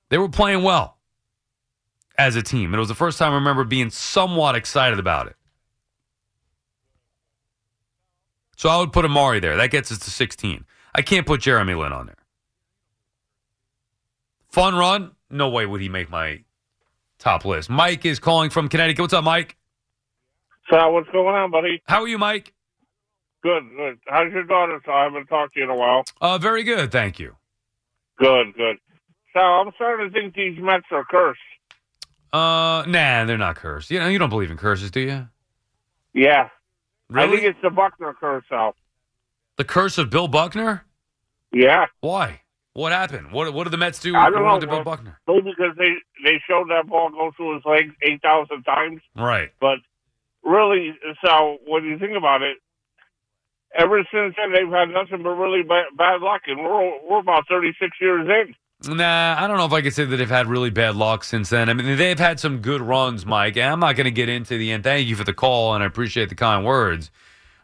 [0.09, 0.94] They were playing well
[2.17, 2.73] as a team.
[2.73, 5.35] It was the first time I remember being somewhat excited about it.
[8.57, 9.57] So I would put Amar'e there.
[9.57, 10.65] That gets us to 16.
[10.93, 12.15] I can't put Jeremy Lin on there.
[14.49, 15.11] Fun run?
[15.29, 16.39] No way would he make my
[17.19, 17.69] top list.
[17.69, 19.01] Mike is calling from Connecticut.
[19.01, 19.57] What's up, Mike?
[20.69, 21.81] So what's going on, buddy?
[21.85, 22.53] How are you, Mike?
[23.43, 23.99] Good, good.
[24.07, 24.79] How's your daughter?
[24.85, 26.03] So I haven't talked to you in a while.
[26.19, 27.35] Uh, very good, thank you.
[28.17, 28.77] Good, good.
[29.33, 31.39] So I'm starting to think these Mets are cursed.
[32.35, 33.89] Uh, nah, they're not cursed.
[33.91, 35.27] You know, you don't believe in curses, do you?
[36.13, 36.49] Yeah.
[37.13, 37.37] I Really?
[37.37, 38.75] think it's the Buckner curse, Al.
[39.57, 40.83] the curse of Bill Buckner?
[41.53, 41.85] Yeah.
[42.01, 42.41] Why?
[42.73, 43.31] What happened?
[43.31, 45.17] What What did the Mets do I don't know, to Bill Buckner?
[45.27, 45.91] Maybe because they
[46.25, 48.99] they showed that ball go through his legs eight thousand times.
[49.15, 49.51] Right.
[49.61, 49.77] But
[50.43, 50.93] really,
[51.23, 52.57] so when you think about it,
[53.77, 57.47] ever since then they've had nothing but really bad, bad luck, and we're we're about
[57.47, 58.55] thirty six years in.
[58.83, 61.49] Nah, I don't know if I could say that they've had really bad luck since
[61.49, 61.69] then.
[61.69, 63.57] I mean, they've had some good runs, Mike.
[63.57, 64.83] And I'm not going to get into the end.
[64.83, 67.09] Thank you for the call, and I appreciate the kind words.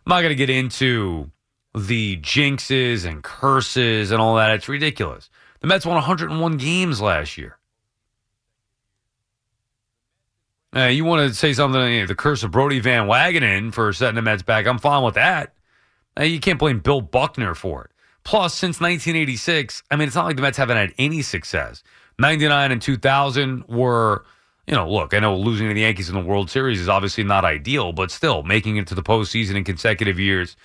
[0.06, 1.30] I'm not going to get into
[1.76, 4.52] the jinxes and curses and all that.
[4.52, 5.30] It's ridiculous.
[5.60, 7.58] The Mets won 101 games last year.
[10.76, 13.91] Uh, you want to say something, you know, the curse of Brodie Van Wagenen for
[13.91, 14.65] setting the Mets back?
[14.65, 15.54] I'm fine with that.
[16.17, 17.91] Uh, you can't blame Bill Buckner for it.
[18.24, 21.84] Plus, since 1986, I mean, it's not like the Mets haven't had any success.
[22.20, 24.26] 99 and 2000 were,
[24.68, 27.24] you know, look, I know losing to the Yankees in the World Series is obviously
[27.24, 30.56] not ideal, but still making it to the postseason in consecutive years.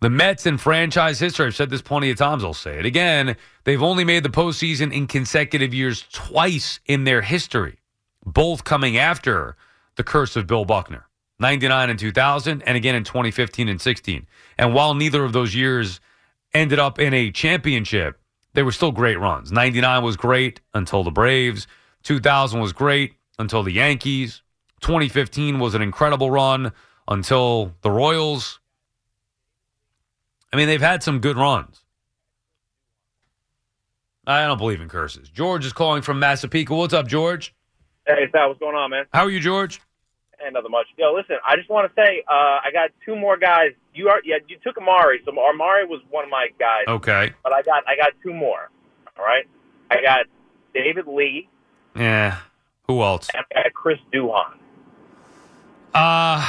[0.00, 3.36] The Mets in franchise history, I've said this plenty of times, I'll say it again,
[3.64, 7.78] they've only made the postseason in consecutive years twice in their history,
[8.26, 9.56] both coming after
[9.94, 11.06] the curse of Bill Buckner
[11.38, 14.26] 99 and 2000, and again in 2015 and 16.
[14.58, 16.00] And while neither of those years
[16.54, 18.20] ended up in a championship,
[18.54, 19.50] they were still great runs.
[19.50, 21.66] 99 was great until the Braves,
[22.02, 24.42] 2000 was great until the Yankees,
[24.80, 26.72] 2015 was an incredible run
[27.08, 28.60] until the Royals.
[30.52, 31.82] I mean, they've had some good runs.
[34.26, 35.28] I don't believe in curses.
[35.28, 36.76] George is calling from Massapequa.
[36.76, 37.54] What's up, George?
[38.06, 39.04] Hey, Sal, what's going on, man?
[39.12, 39.80] How are you, George?
[40.44, 40.86] And nothing much.
[40.96, 42.32] Yo, listen, I just want to say, uh,
[42.64, 43.70] I got two more guys.
[43.94, 47.32] You are, yeah, you took Amar'e, so Amar'e was one of my guys, Okay.
[47.44, 48.70] but I got, I got two more.
[49.18, 49.44] All right,
[49.90, 50.26] I got
[50.74, 51.48] David Lee
[51.94, 52.38] Yeah.
[52.88, 53.28] Who else?
[53.34, 54.54] and I got Chris Duhon.
[55.94, 56.44] Uh,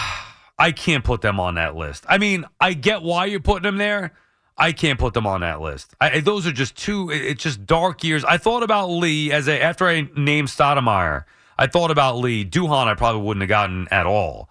[0.58, 2.06] I can't put them on that list.
[2.08, 4.14] I mean, I get why you're putting them there.
[4.58, 5.94] I can't put them on that list.
[6.00, 7.10] I, those are just two.
[7.10, 8.24] It's just dark years.
[8.24, 11.26] I thought about Lee as a after I named Stoudemire.
[11.58, 12.46] I thought about Lee.
[12.46, 14.50] Duhon, I probably wouldn't have gotten at all.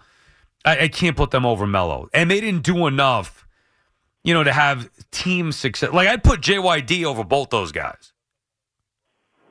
[0.65, 3.47] I, I can't put them over Melo, and they didn't do enough,
[4.23, 5.91] you know, to have team success.
[5.91, 8.13] Like I'd put JYD over both those guys.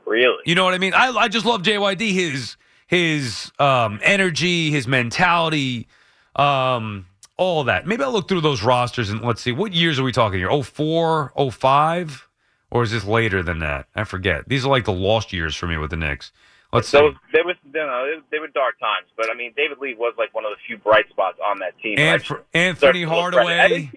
[0.06, 0.42] Really?
[0.44, 0.94] You know what I mean?
[0.94, 5.88] I I just love JYD his his um, energy, his mentality,
[6.36, 7.86] um, all that.
[7.86, 10.62] Maybe I'll look through those rosters and let's see what years are we talking here?
[10.62, 12.28] 04, 05?
[12.72, 13.86] or is this later than that?
[13.94, 14.48] I forget.
[14.48, 16.32] These are like the lost years for me with the Knicks.
[16.72, 16.98] Let's see.
[16.98, 20.14] Those, they was, you know, they, were dark times, but I mean, David Lee was
[20.16, 21.98] like one of the few bright spots on that team.
[21.98, 23.48] I Anth- Anthony They're full of credit.
[23.48, 23.90] I Hardaway, didn't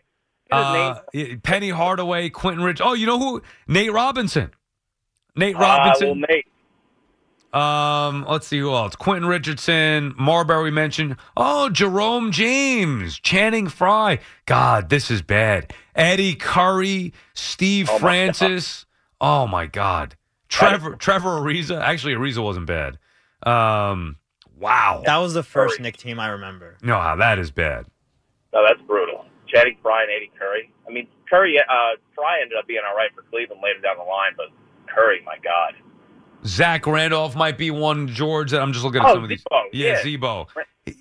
[0.51, 1.35] get his name.
[1.38, 2.81] uh, Penny Hardaway, Quentin Rich.
[2.83, 3.41] Oh, you know who?
[3.67, 4.51] Nate Robinson.
[5.38, 6.07] Nate Uh, Robinson.
[6.07, 6.45] well, Nate.
[7.53, 8.97] Um, let's see who else.
[8.97, 11.15] Quentin Richardson, Marbury mentioned.
[11.38, 14.19] Oh, Jerome James, Channing Frye.
[14.45, 15.73] God, this is bad.
[15.95, 18.85] Eddie Curry, Steve Oh, my Francis.
[19.21, 20.17] Oh my God.
[20.49, 21.79] Trevor Trevor Ariza.
[21.81, 22.97] Actually, Ariza wasn't bad.
[23.43, 24.17] Um,
[24.58, 25.01] wow.
[25.05, 26.77] That was the first Knick team I remember.
[26.81, 27.86] No, that is bad.
[28.53, 29.25] No, that's brutal.
[29.47, 30.71] Channing Frye and Eddie Curry.
[30.88, 31.63] I mean, Curry, uh,
[32.15, 34.47] Frye ended up being all right for Cleveland later down the line, but
[34.88, 35.73] Curry, my God.
[36.45, 38.08] Zach Randolph might be one.
[38.08, 39.39] George, that I'm just looking at Oh, some of these.
[39.39, 40.03] Z-Bo, Yeah, yeah.
[40.03, 40.47] Z-Bo.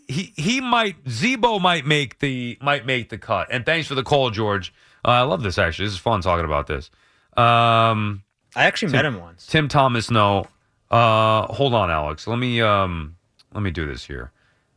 [0.09, 3.49] He he might Z-Bo might make the might make the cut.
[3.51, 4.73] And thanks for the call, George.
[5.05, 5.85] Uh, I love this actually.
[5.87, 6.91] This is fun talking about this.
[7.37, 8.23] Um,
[8.57, 9.47] I actually met him once.
[9.47, 10.47] Tim Thomas, no.
[10.91, 12.27] Uh, hold on, Alex.
[12.27, 13.17] Let me um
[13.53, 14.31] let me do this here.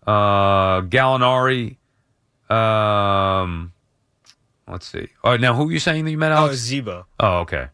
[0.05, 1.77] Uh, Gallinari.
[2.49, 3.73] Um,
[4.67, 5.07] let's see.
[5.23, 6.55] All right, now who are you saying that you met, Oh, Alex?
[6.57, 7.05] Z-Bo.
[7.19, 7.67] Oh, okay.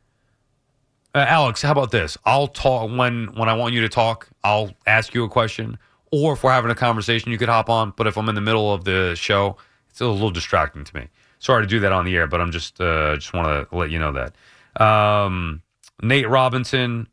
[1.16, 2.18] Uh, Alex, how about this?
[2.26, 4.28] I'll talk when when I want you to talk.
[4.44, 5.78] I'll ask you a question,
[6.12, 7.94] or if we're having a conversation, you could hop on.
[7.96, 9.58] But if I'm in the middle of the show,
[9.92, 11.08] it's a little distracting to me.
[11.38, 13.92] Sorry to do that on the air, but I'm just uh, just want to let
[13.92, 14.82] you know that.
[14.84, 15.62] Um,
[16.02, 17.08] Nate Robinson.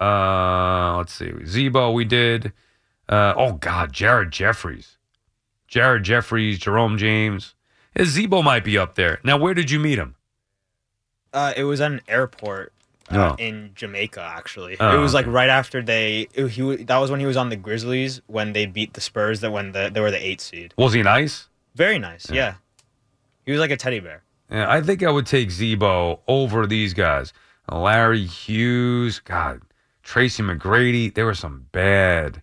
[0.00, 1.92] Uh, let's see, Z-Bo.
[1.92, 2.52] We did.
[3.08, 4.96] Uh, oh God, Jared Jeffries,
[5.68, 7.54] Jared Jeffries, Jerome James.
[7.96, 9.20] Yeah, Z-Bo might be up there.
[9.24, 10.16] Now, where did you meet him?
[11.32, 12.72] Uh, it was at an airport
[13.10, 13.36] uh, Oh.
[13.38, 14.20] in Jamaica.
[14.20, 16.28] Actually, Oh, it was like right after they.
[16.34, 19.40] It, he that was when he was on the Grizzlies when they beat the Spurs.
[19.40, 20.74] That when the, they were the eight seed.
[20.78, 21.48] Was he nice?
[21.74, 22.30] Very nice.
[22.30, 22.54] Yeah.
[23.46, 24.22] He was like a teddy bear.
[24.50, 27.32] Yeah, I think I would take Z-Bo over these guys.
[27.70, 29.62] Larry Hughes, God,
[30.02, 31.14] Tracy McGrady.
[31.14, 32.42] There were some bad.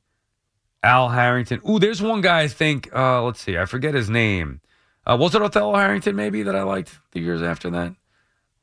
[0.84, 1.62] Al Harrington.
[1.70, 2.94] Ooh, there's one guy I think.
[2.94, 4.62] Uh, let's see, I forget his name.
[5.06, 6.16] Uh, was it Othello Harrington?
[6.16, 7.96] Maybe that I liked the years after that.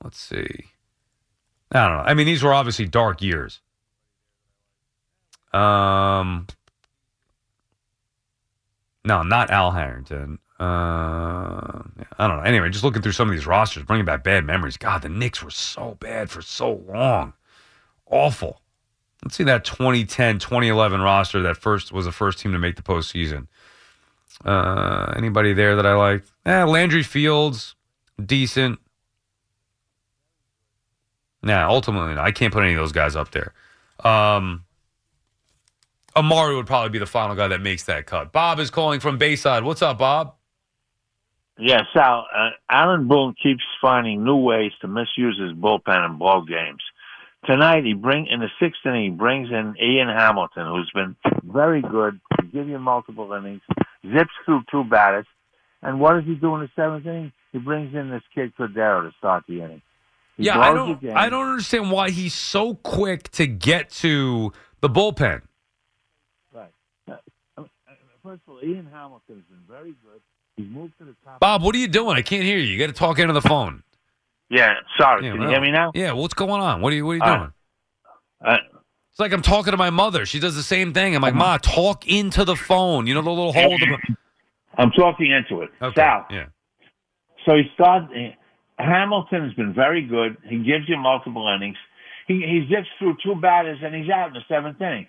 [0.03, 0.67] Let's see.
[1.73, 2.03] I don't know.
[2.05, 3.61] I mean, these were obviously dark years.
[5.53, 6.47] Um,
[9.05, 10.39] no, not Al Harrington.
[10.61, 11.83] Uh,
[12.19, 12.43] I don't know.
[12.43, 14.77] Anyway, just looking through some of these rosters, bringing back bad memories.
[14.77, 17.33] God, the Knicks were so bad for so long.
[18.07, 18.61] Awful.
[19.25, 22.83] Let's see that 2010, 2011 roster that first was the first team to make the
[22.83, 23.47] postseason.
[24.45, 26.31] Uh, anybody there that I liked?
[26.47, 27.75] Eh, Landry Fields,
[28.25, 28.79] decent.
[31.43, 33.53] Nah, ultimately, I can't put any of those guys up there.
[34.05, 34.65] Um,
[36.17, 38.33] Amar'e would probably be the final guy that makes that cut.
[38.33, 39.63] Bob is calling from Bayside.
[39.63, 40.35] What's up, Bob?
[41.59, 42.27] Yeah, Sal.
[42.35, 46.83] Uh, Aaron Boone keeps finding new ways to misuse his bullpen in ball games.
[47.47, 51.83] Tonight, he bring in the sixth inning, he brings in Ian Hamilton, who's been very
[51.83, 52.21] good.
[52.53, 53.61] Give you multiple innings,
[54.03, 55.27] zips through two batters,
[55.83, 57.33] and what does he do in the seventh inning?
[57.53, 59.83] He brings in this kid Cordero to start the inning.
[60.37, 61.05] He yeah, I don't.
[61.07, 65.43] I don't understand why he's so quick to get to the bullpen.
[66.53, 66.73] Right.
[67.09, 67.15] Uh,
[67.57, 67.65] uh,
[68.23, 70.21] First of all, Ian Hamilton's been very good.
[70.59, 71.39] He's moved to the top.
[71.41, 72.17] Bob, what are you doing?
[72.17, 72.65] I can't hear you.
[72.65, 73.83] You got to talk into the phone.
[74.51, 75.25] Yeah, sorry.
[75.25, 75.93] Yeah, Can well, you hear me now?
[75.95, 76.81] Yeah, what's going on?
[76.83, 77.07] What are you?
[77.07, 77.53] What are you Uh, doing?
[78.45, 78.57] Uh,
[79.11, 80.27] It's like I'm talking to my mother.
[80.27, 81.15] She does the same thing.
[81.15, 83.07] I'm like, Ma, talk into the phone.
[83.07, 83.79] You know the little hole.
[83.79, 84.17] The...
[84.79, 85.71] I'm talking into it.
[85.81, 85.95] Okay.
[86.01, 86.47] Sal, Yeah.
[87.47, 88.35] So he started.
[88.79, 90.37] Hamilton has been very good.
[90.45, 91.77] He gives you multiple innings.
[92.27, 95.07] He he zips through two batters and he's out in the seventh inning.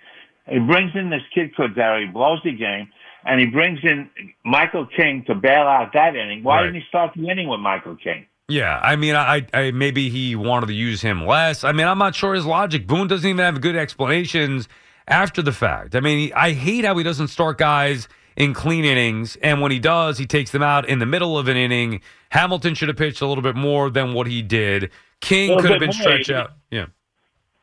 [0.51, 1.99] He brings in this kid Cordero.
[2.05, 2.89] He blows the game,
[3.25, 4.09] and he brings in
[4.43, 6.43] Michael King to bail out that inning.
[6.43, 6.63] Why Right.
[6.65, 8.25] didn't he start the inning with Michael King?
[8.47, 11.63] Yeah, I mean, I, I maybe he wanted to use him less.
[11.63, 12.87] I mean, I'm not sure his logic.
[12.87, 14.67] Boone doesn't even have good explanations
[15.07, 15.95] after the fact.
[15.95, 19.71] I mean, he, I hate how he doesn't start guys in clean innings, and when
[19.71, 22.01] he does, he takes them out in the middle of an inning.
[22.31, 24.89] Hamilton should have pitched a little bit more than what he did.
[25.21, 26.53] King could have been stretched out.
[26.71, 26.85] Yeah,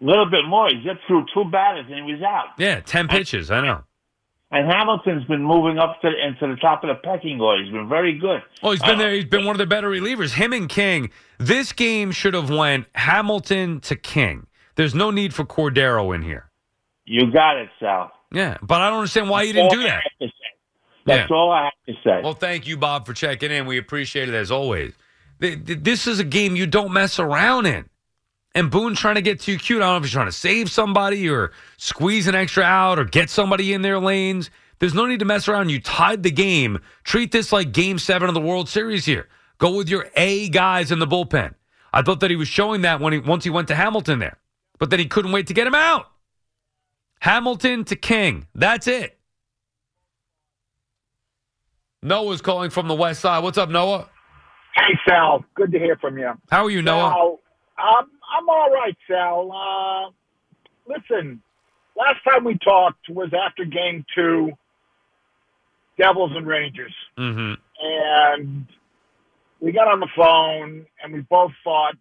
[0.00, 0.68] little bit more.
[0.68, 2.48] He zipped through two batters and he was out.
[2.58, 3.50] yeah, ten pitches.
[3.50, 3.82] I know.
[4.50, 7.64] And Hamilton's been moving up to into the top of the pecking order.
[7.64, 8.42] He's been very good.
[8.62, 9.12] Oh, he's been uh, there.
[9.12, 10.34] He's been one of the better relievers.
[10.34, 11.10] Him and King.
[11.38, 14.46] This game should have went Hamilton to King.
[14.76, 16.48] There's no need for Cordero in here.
[17.04, 18.12] You got it, Sal.
[18.32, 20.02] Yeah, but I don't understand why you didn't do that.
[21.06, 22.20] That's all I have to say.
[22.22, 23.66] Well, thank you, Bob, for checking in.
[23.66, 24.92] We appreciate it as always.
[25.40, 27.88] Th- th- This is a game you don't mess around in.
[28.56, 29.82] And Boone trying to get too cute.
[29.82, 33.04] I don't know if he's trying to save somebody or squeeze an extra out or
[33.04, 34.50] get somebody in their lanes.
[34.78, 35.68] There's no need to mess around.
[35.68, 36.78] You tied the game.
[37.04, 39.28] Treat this like game seven of the World Series here.
[39.58, 41.52] Go with your A guys in the bullpen.
[41.92, 44.38] I thought that he was showing that when he once he went to Hamilton there,
[44.78, 46.06] but then he couldn't wait to get him out.
[47.20, 48.46] Hamilton to King.
[48.54, 49.18] That's it.
[52.02, 53.42] Noah's calling from the west side.
[53.42, 54.08] What's up, Noah?
[54.74, 55.44] Hey, Sal.
[55.54, 56.32] Good to hear from you.
[56.50, 57.36] How are you, Noah?
[57.78, 59.50] Um, I'm all right, Sal.
[59.52, 60.10] Uh,
[60.92, 61.40] listen,
[61.96, 64.52] last time we talked was after Game Two,
[65.98, 67.54] Devils and Rangers, Mm-hmm.
[67.82, 68.66] and
[69.60, 71.94] we got on the phone and we both thought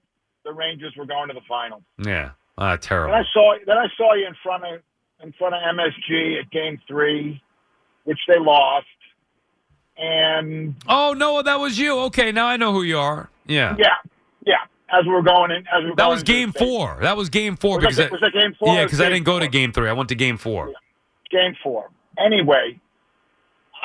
[0.43, 1.82] the Rangers were going to the final.
[1.98, 2.32] Yeah.
[2.58, 3.15] Ah, Then terrible.
[3.15, 4.82] I saw then I saw you in front of
[5.24, 7.41] in front of MSG at Game Three,
[8.04, 8.86] which they lost,
[9.98, 11.98] and Oh, no, that was you.
[12.02, 13.30] Okay, now I know who you are.
[13.48, 13.76] Yeah.
[13.78, 13.95] yeah,
[14.45, 14.56] yeah.
[14.91, 16.98] As we we're going in, as we were That going was game four.
[17.02, 17.80] That was game four.
[17.80, 19.71] Was that because ga- was that game four Yeah, because I didn't go to game
[19.71, 19.89] three.
[19.89, 20.71] I went to game four.
[21.32, 21.89] game four.
[22.24, 22.80] Anyway,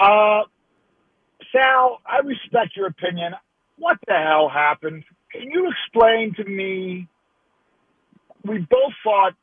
[0.00, 0.42] uh,
[1.52, 3.32] Sal, I respect your opinion.
[3.78, 5.04] What the hell happened?
[5.32, 7.08] Can you explain to me?
[8.44, 9.34] We both thought,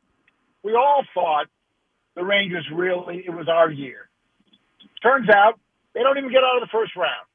[0.62, 1.46] we all thought,
[2.14, 4.08] the Rangers really it was our year.
[5.02, 5.58] Turns out
[5.94, 7.26] they don't even get out of the first round.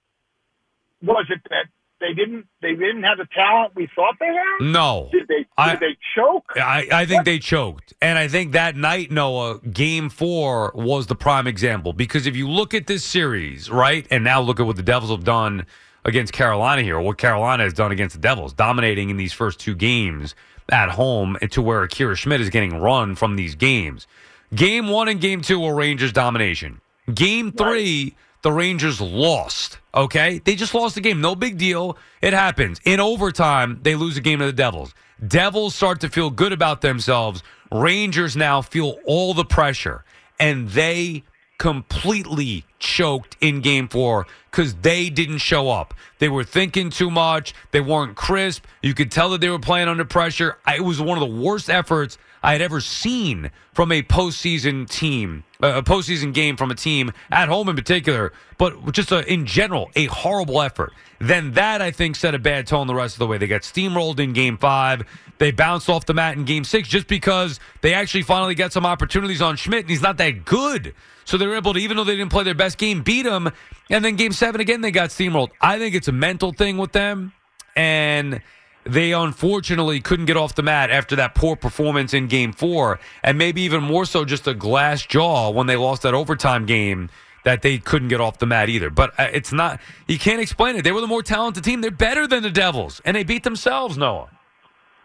[1.01, 1.65] Was it that
[2.03, 4.71] they didn't they didn't have the talent we thought they had?
[4.71, 5.09] No.
[5.11, 6.43] Did they did I- they choke?
[6.55, 7.93] I, I think they choked.
[8.01, 11.93] And I think that night, Noah, game four was the prime example.
[11.93, 15.09] Because if you look at this series, right, and now look at what the Devils
[15.11, 15.65] have done
[16.05, 19.73] against Carolina here, what Carolina has done against the Devils, dominating in these first two
[19.73, 20.35] games
[20.69, 24.05] at home and to where Akira Schmid is getting run from these games.
[24.53, 26.79] Game one and game two were Rangers domination.
[27.13, 29.79] Game three, the Rangers lost.
[29.95, 31.21] Okay, they just lost the game.
[31.21, 31.97] No big deal.
[32.21, 32.79] It happens.
[32.85, 34.93] In overtime, they lose a game to the Devils.
[35.25, 37.41] Devils start to feel good about themselves.
[37.71, 40.03] Rangers now feel all the pressure,
[40.39, 41.23] and they
[41.57, 45.93] completely choked in game four because they didn't show up.
[46.19, 47.53] They were thinking too much.
[47.71, 48.65] They weren't crisp.
[48.81, 50.57] You could tell that they were playing under pressure.
[50.67, 55.45] It was one of the worst efforts I had ever seen from a postseason team,
[55.61, 59.89] a postseason game from a team at home in particular, but just a, in general,
[59.95, 60.91] a horrible effort.
[61.19, 63.37] Then that, I think, set a bad tone the rest of the way.
[63.37, 65.03] They got steamrolled in game five.
[65.37, 68.85] They bounced off the mat in game six just because they actually finally got some
[68.85, 70.93] opportunities on Schmid, and he's not that good.
[71.23, 73.49] So they were able to, even though they didn't play their best game, beat him.
[73.89, 75.51] And then game seven, again, they got steamrolled.
[75.61, 77.31] I think it's a mental thing with them.
[77.75, 78.41] And
[78.85, 82.99] they unfortunately couldn't get off the mat after that poor performance in game four.
[83.23, 87.09] And maybe even more so, just a glass jaw when they lost that overtime game
[87.43, 88.89] that they couldn't get off the mat either.
[88.89, 90.83] But uh, it's not, you can't explain it.
[90.83, 91.81] They were the more talented team.
[91.81, 93.01] They're better than the Devils.
[93.05, 94.29] And they beat themselves, Noah.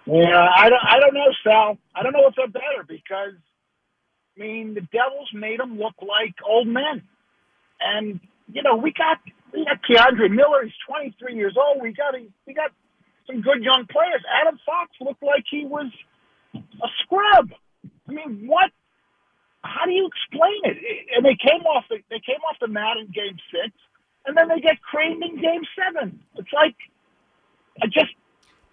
[0.06, 1.78] Yeah, I don't, I don't know, Sal.
[1.94, 3.34] I don't know if they're better because,
[4.36, 7.02] I mean, the Devils made them look like old men.
[7.80, 8.20] And,
[8.52, 9.18] you know, we got,
[9.52, 10.64] we got K'Andre Miller.
[10.64, 11.82] He's 23 years old.
[11.82, 12.70] We got, a, we got
[13.28, 14.22] some good young players.
[14.42, 15.86] Adam Fox looked like he was
[16.56, 17.50] a scrub.
[18.08, 18.70] I mean, what?
[19.62, 20.78] How do you explain it?
[21.16, 23.74] And they came off the, they came off the mat in game six
[24.26, 26.20] and then they get creamed in game seven.
[26.36, 26.74] It's like,
[27.82, 28.12] I just,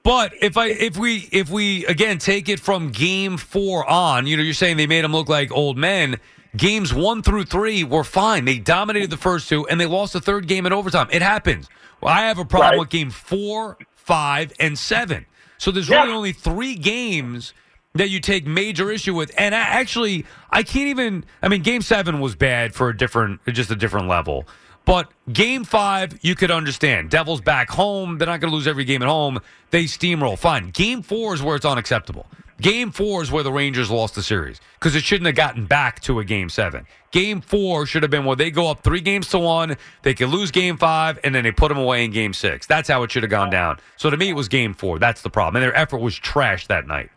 [0.03, 4.38] But if I if we if we again take it from game four on, you
[4.38, 6.18] know, you're saying they made them look like old men.
[6.56, 8.45] Games one through three were fine.
[8.45, 11.08] They dominated the first two, and they lost the third game in overtime.
[11.12, 11.68] It happens.
[11.99, 12.80] Well, I have a problem Right.
[12.80, 15.26] with game four, five, and seven.
[15.58, 17.53] So there's really only three games
[17.93, 19.32] that you take major issue with.
[19.38, 21.26] And I, actually, I can't even.
[21.41, 24.45] I mean, game seven was bad for a different, just a different level.
[24.86, 27.10] But game five, you could understand.
[27.10, 28.20] Devils back home.
[28.20, 29.39] They're not going to lose every game at home.
[29.72, 30.38] They steamroll.
[30.38, 30.70] Fine.
[30.70, 32.28] Game four is where it's unacceptable.
[32.62, 35.99] Game four is where the Rangers lost the series because it shouldn't have gotten back
[36.01, 36.88] to a game seven.
[37.12, 39.76] Game four should have been where they go up three games to one.
[40.03, 42.66] They could lose game five, and then they put them away in game six.
[42.66, 43.80] That's how it should have gone down.
[43.97, 44.99] So to me, it was game four.
[44.99, 45.62] That's the problem.
[45.62, 47.10] And their effort was trash that night.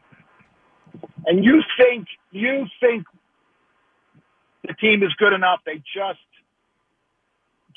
[1.26, 3.05] and you think, you think
[4.66, 5.61] the team is good enough.
[5.64, 6.18] They just,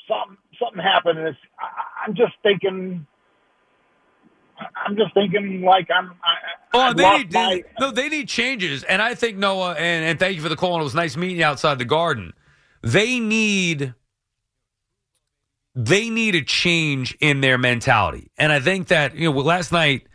[0.08, 1.18] something, something happened.
[1.18, 3.06] And it's, I, I'm just thinking,
[4.84, 6.34] I'm just thinking like I'm, I,
[6.74, 10.36] Oh, they need my, no, they need changes, and I think Noah and, and thank
[10.36, 10.74] you for the call.
[10.74, 12.32] And it was nice meeting you outside the garden.
[12.82, 13.94] They need
[15.74, 20.06] they need a change in their mentality, and I think that you know last night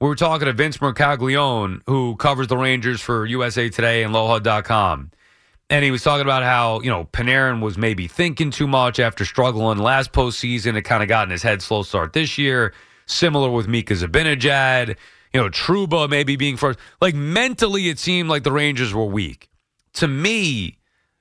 [0.00, 5.10] we were talking to Vince Mercogliano, who covers the Rangers for USA Today and LoHud.com.
[5.70, 9.24] And he was talking about how, you know, Panarin was maybe thinking too much after
[9.24, 10.76] struggling last postseason.
[10.76, 12.74] It kind of got in his head slow start this year.
[13.06, 14.96] Similar with Mika Zibanejad.
[15.32, 16.78] You know, Trouba maybe being first.
[17.00, 19.48] Like mentally, it seemed like the Rangers were weak.
[19.94, 20.78] To me,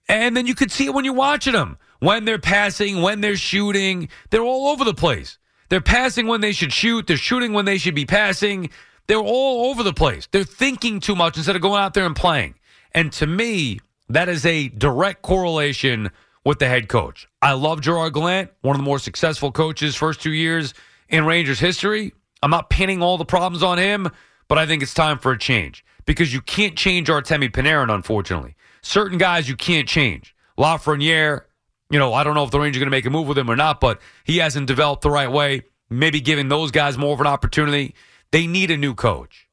[0.07, 1.77] and then you could see it when you're watching them.
[1.99, 5.37] When they're passing, when they're shooting, they're all over the place.
[5.69, 7.07] They're passing when they should shoot.
[7.07, 8.69] They're shooting when they should be passing.
[9.07, 10.27] They're all over the place.
[10.31, 12.55] They're thinking too much instead of going out there and playing.
[12.91, 13.79] And to me,
[14.09, 16.11] that is a direct correlation
[16.45, 17.27] with the head coach.
[17.41, 20.73] I love Gerard Gallant, one of the more successful coaches first two years
[21.13, 22.11] in Rangers history.
[22.41, 24.09] I'm not pinning all the problems on him,
[24.49, 28.55] but I think it's time for a change because you can't change Artemi Panarin, unfortunately.
[28.81, 30.35] Certain guys you can't change.
[30.57, 31.43] Lafreniere,
[31.89, 33.37] you know, I don't know if the Rangers are going to make a move with
[33.37, 35.61] him or not, but he hasn't developed the right way.
[35.89, 37.93] Maybe giving those guys more of an opportunity.
[38.31, 39.47] They need a new coach.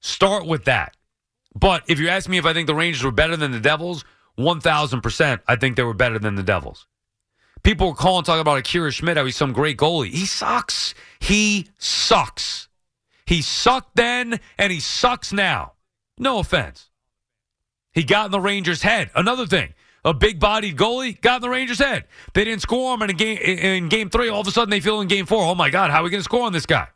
[0.00, 0.96] Start with that.
[1.54, 4.06] But if you ask me if I think the Rangers were better than the Devils,
[4.38, 6.86] 1,000%, I think they were better than the Devils.
[7.62, 10.10] People were calling, talking about Akira Schmid, how he's some great goalie.
[10.10, 10.94] He sucks.
[11.20, 12.68] He sucks.
[13.24, 15.74] He sucked then, and he sucks now.
[16.18, 16.90] No offense.
[17.92, 19.10] He got in the Rangers' head.
[19.14, 22.04] Another thing, a big-bodied goalie got in the Rangers' head.
[22.34, 24.28] They didn't score him in game in game three.
[24.28, 25.44] All of a sudden, they feel in game four.
[25.44, 26.88] Oh my God, how are we going to score on this guy?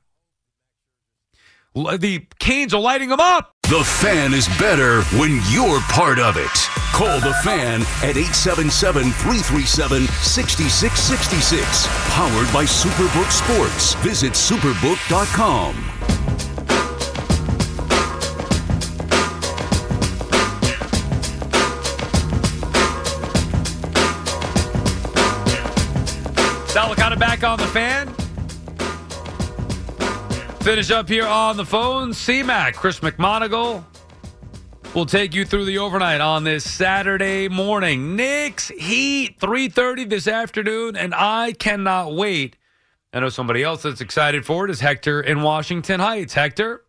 [1.74, 3.52] The Canes are lighting him up.
[3.68, 6.85] The fan is better when you're part of it.
[6.96, 11.86] Call the fan at 877 337 6666.
[12.14, 13.92] Powered by Superbook Sports.
[13.96, 15.74] Visit superbook.com.
[26.68, 28.08] Sal Licata back on the fan.
[30.62, 32.12] Finish up here on the phone.
[32.12, 33.84] CMAC, Chris McMonigle.
[34.96, 38.16] We'll take you through the overnight on this Saturday morning.
[38.16, 42.56] Knicks Heat 3:30 this afternoon, and I cannot wait.
[43.12, 46.32] I know somebody else that's excited for it is Hector in Washington Heights.
[46.32, 46.82] Hector,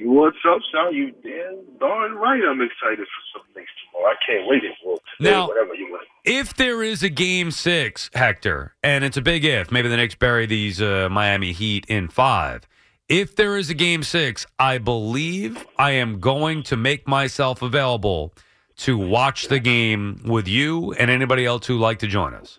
[0.00, 0.92] What's up, Sal?
[0.92, 4.12] You damn darn right I'm excited for some things tomorrow.
[4.12, 6.08] I can't wait today, Now- whatever you want.
[6.24, 10.16] if there is a game six, Hector, and it's a big if, maybe the Knicks
[10.16, 12.66] bury these uh, Miami Heat in five.
[13.08, 18.34] If there is a game six, I believe I am going to make myself available
[18.82, 22.58] to watch the game with you and anybody else who'd like to join us.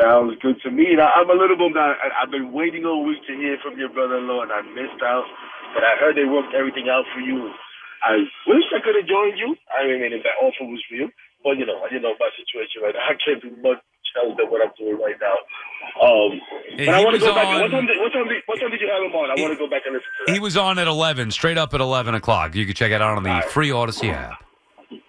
[0.00, 0.96] Sounds good to me.
[0.96, 1.76] And I, I'm a little bummed.
[1.76, 5.02] I, I- I've been waiting all week to hear from your brother-in-law, and I missed
[5.04, 5.24] out.
[5.74, 7.52] But I heard they worked everything out for you.
[8.00, 9.52] I wish I could have joined you.
[9.76, 11.10] I mean, if that offer was you.
[11.44, 13.04] But, you know, I didn't know my situation right now.
[13.04, 13.78] I can't do much
[14.16, 15.36] else than what I'm doing right now.
[16.00, 16.40] Um,
[16.78, 17.46] but I want to go back.
[17.46, 19.30] on- What time, did, what, time did, what time did you have him on?
[19.30, 20.32] I want to go back and listen to that.
[20.32, 22.54] He was on at 11, straight up at 11 o'clock.
[22.54, 24.44] You can check it out on the free Audacy app.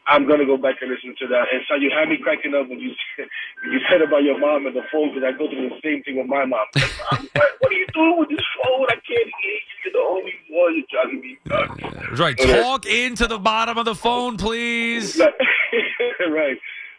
[0.08, 1.46] I'm gonna go back and listen to that.
[1.54, 2.92] And so you had me cracking up when you
[3.62, 6.02] when you said about your mom and the phone because I go through the same
[6.04, 6.66] thing with my mom.
[6.76, 8.86] Mom, what, what are you doing with this phone?
[8.90, 9.60] I can't hear you.
[9.86, 10.76] You're the only one.
[10.76, 12.20] You're driving me nuts.
[12.20, 12.38] Right.
[12.38, 15.18] Talk into the bottom of the phone, please.
[16.20, 16.58] right,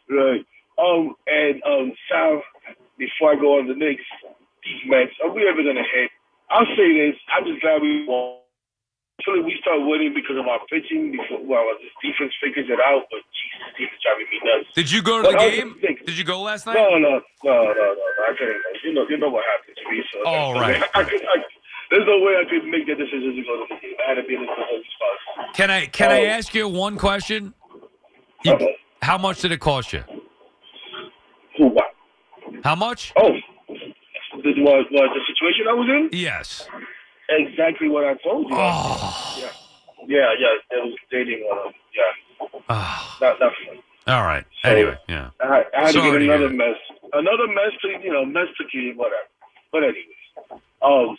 [0.08, 0.46] right.
[0.80, 2.42] Um, and um, Sal,
[2.98, 6.10] before I go on the these Mets, are we ever gonna hit?
[6.50, 7.16] I'll say this.
[7.30, 8.38] I'm just glad we won.
[9.20, 11.12] Actually, we start winning because of our pitching.
[11.12, 14.72] Before, well, the defense figures it out, but Jesus, it's driving me nuts.
[14.74, 15.76] Did you go to the But I was game?
[15.80, 16.74] thinking- Did you go last night?
[16.80, 17.72] No, no, no, no, no.
[17.76, 18.04] no.
[18.24, 18.56] I can't.
[18.82, 20.02] You know, you know what happened to me.
[20.12, 20.80] So All right.
[20.94, 21.36] I could, I,
[21.90, 23.96] there's no way I could make that decision to go to the game.
[24.00, 25.54] I had to be in the spot.
[25.54, 26.28] Can I can I Oh.
[26.40, 27.52] ask you one question?
[28.42, 28.56] You-
[29.02, 30.02] how much did it cost you?
[31.68, 31.84] What?
[32.64, 33.12] How much?
[33.16, 33.32] Oh,
[33.68, 36.08] this was was the situation I was in.
[36.18, 36.66] Yes.
[37.28, 38.56] Exactly what I told you.
[38.58, 39.34] Oh.
[39.38, 39.48] Yeah,
[40.08, 40.76] yeah, yeah.
[40.78, 41.46] It was dating.
[41.50, 43.18] Uh, yeah, Ah.
[43.20, 43.52] not not.
[44.08, 44.44] All right.
[44.64, 45.30] So- Anyway, yeah.
[45.40, 46.76] I, I had Sorry to to get another mess,
[47.12, 49.28] another mess to you know mess to keep whatever.
[49.72, 51.16] But anyways, um,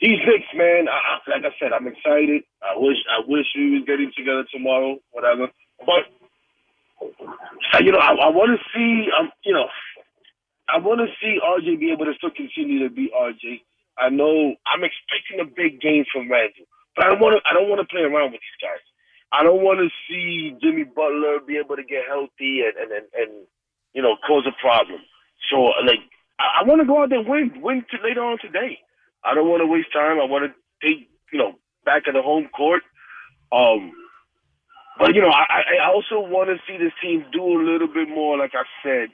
[0.00, 0.88] these Knicks, man.
[0.88, 2.42] I, I- like I said, I'm excited.
[2.62, 5.48] I wish I wish we was getting together tomorrow, whatever.
[7.80, 9.08] You know, I, I want to see.
[9.18, 9.66] Um, you know,
[10.68, 13.62] I want to see RJ be able to still continue to be RJ.
[13.98, 16.66] I know I'm expecting a big game from Randle,
[16.96, 17.40] but I don't want to.
[17.48, 18.82] I don't want to play around with these guys.
[19.32, 23.06] I don't want to see Jimmy Butler be able to get healthy and and and,
[23.14, 23.32] and
[23.94, 25.00] you know cause a problem.
[25.50, 26.02] So like
[26.38, 28.78] I, I want to go out there and win, win later on today.
[29.24, 30.18] I don't want to waste time.
[30.20, 30.52] I want to
[30.86, 31.54] take you know
[31.84, 32.82] back at the home court.
[33.52, 33.92] Um,
[34.98, 38.08] but you know I I also want to see this team do a little bit
[38.08, 39.08] more, like I said,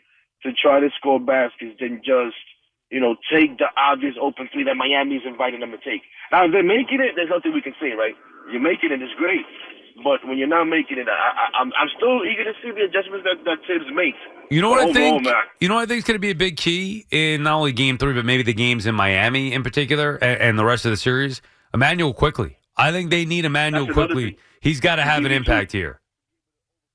[0.44, 2.38] to try to score baskets than just
[2.90, 6.02] you know take the obvious open three that Miami's inviting them to take.
[6.30, 8.14] Now if they're making it, there's nothing we can say, right?
[8.50, 9.46] You're making it, it's great.
[10.02, 13.44] But when you're not making it, I, I'm still eager to see the adjustments that
[13.44, 14.16] that Thibs makes.
[14.50, 15.24] You know what I think?
[15.24, 17.56] man, You know what I think is going to be a big key in not
[17.58, 20.84] only Game Three, but maybe the games in Miami in particular, and, and the rest
[20.86, 21.42] of the series.
[21.74, 22.56] Immanuel Quickley.
[22.76, 24.38] I think they need Immanuel That's Quickley.
[24.60, 26.00] He's got to have an impact here.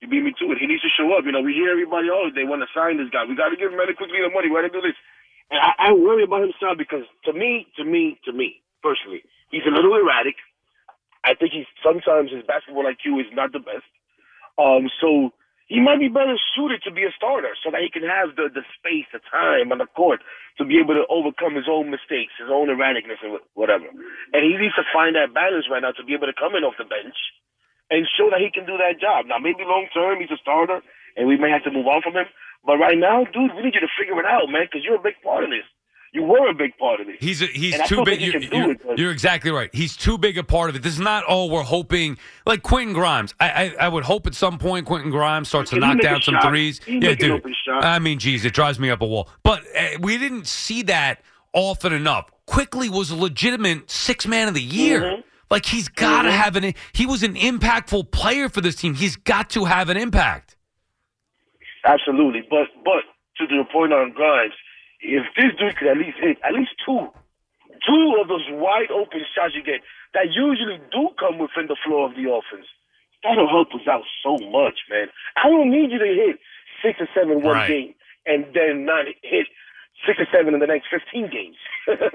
[0.01, 0.57] You beat me to it.
[0.59, 1.25] He needs to show up.
[1.25, 3.25] You know, we hear everybody, oh, they want to sign this guy.
[3.25, 4.49] We got to give him really quickly the money.
[4.49, 4.97] We got to do this.
[5.49, 9.23] And I, I worry about him, son, because to me, to me, to me, personally,
[9.49, 10.35] he's a little erratic.
[11.23, 13.87] I think he's sometimes his basketball IQ is not the best.
[14.57, 15.33] Um, so
[15.67, 18.47] he might be better suited to be a starter, so that he can have the
[18.47, 20.23] the space, the time on the court
[20.57, 23.85] to be able to overcome his own mistakes, his own erraticness, and whatever.
[24.33, 26.63] And he needs to find that balance right now to be able to come in
[26.63, 27.15] off the bench
[27.91, 29.27] and show that he can do that job.
[29.27, 30.79] Now, maybe long term he's a starter,
[31.15, 32.27] and we may have to move on from him.
[32.65, 35.03] But right now, dude, we need you to figure it out, man, because you're a
[35.03, 35.67] big part of this.
[36.13, 37.17] You were a big part of it.
[37.21, 38.21] He's a, he's too big.
[38.21, 39.69] You're, can you're- it, you're exactly right.
[39.73, 40.81] He's too big a part of it.
[40.81, 42.17] This is not all we're hoping.
[42.45, 43.49] Like Quentin Grimes, I,
[43.79, 46.35] I I would hope at some point Quentin Grimes starts to Can knock down some
[46.35, 46.49] shot?
[46.49, 46.79] threes.
[46.87, 47.43] Yeah, dude.
[47.69, 49.29] I mean, geez, it drives me up a wall.
[49.43, 51.21] But uh, we didn't see that
[51.53, 52.31] often enough.
[52.45, 55.01] Quickley was a legitimate six man of the year.
[55.01, 55.23] Mhm.
[55.51, 56.37] Like he's got to Mhm.
[56.37, 56.73] have an.
[56.93, 58.95] He was an impactful player for this team.
[58.95, 60.55] He's got to have an impact.
[61.85, 62.41] Absolutely.
[62.49, 63.03] But but
[63.37, 64.53] to the point on Grimes,
[64.99, 67.07] if this dude could at least hit at least two,
[67.85, 69.81] two of those wide open shots you get
[70.13, 72.67] that usually do come within the floor of the offense,
[73.23, 75.07] that'll help us out so much, man.
[75.35, 76.39] I don't need you to hit
[76.83, 77.67] six or seven one Right.
[77.67, 77.93] game
[78.25, 79.47] and then not hit
[80.05, 81.57] six or seven in the next fifteen games.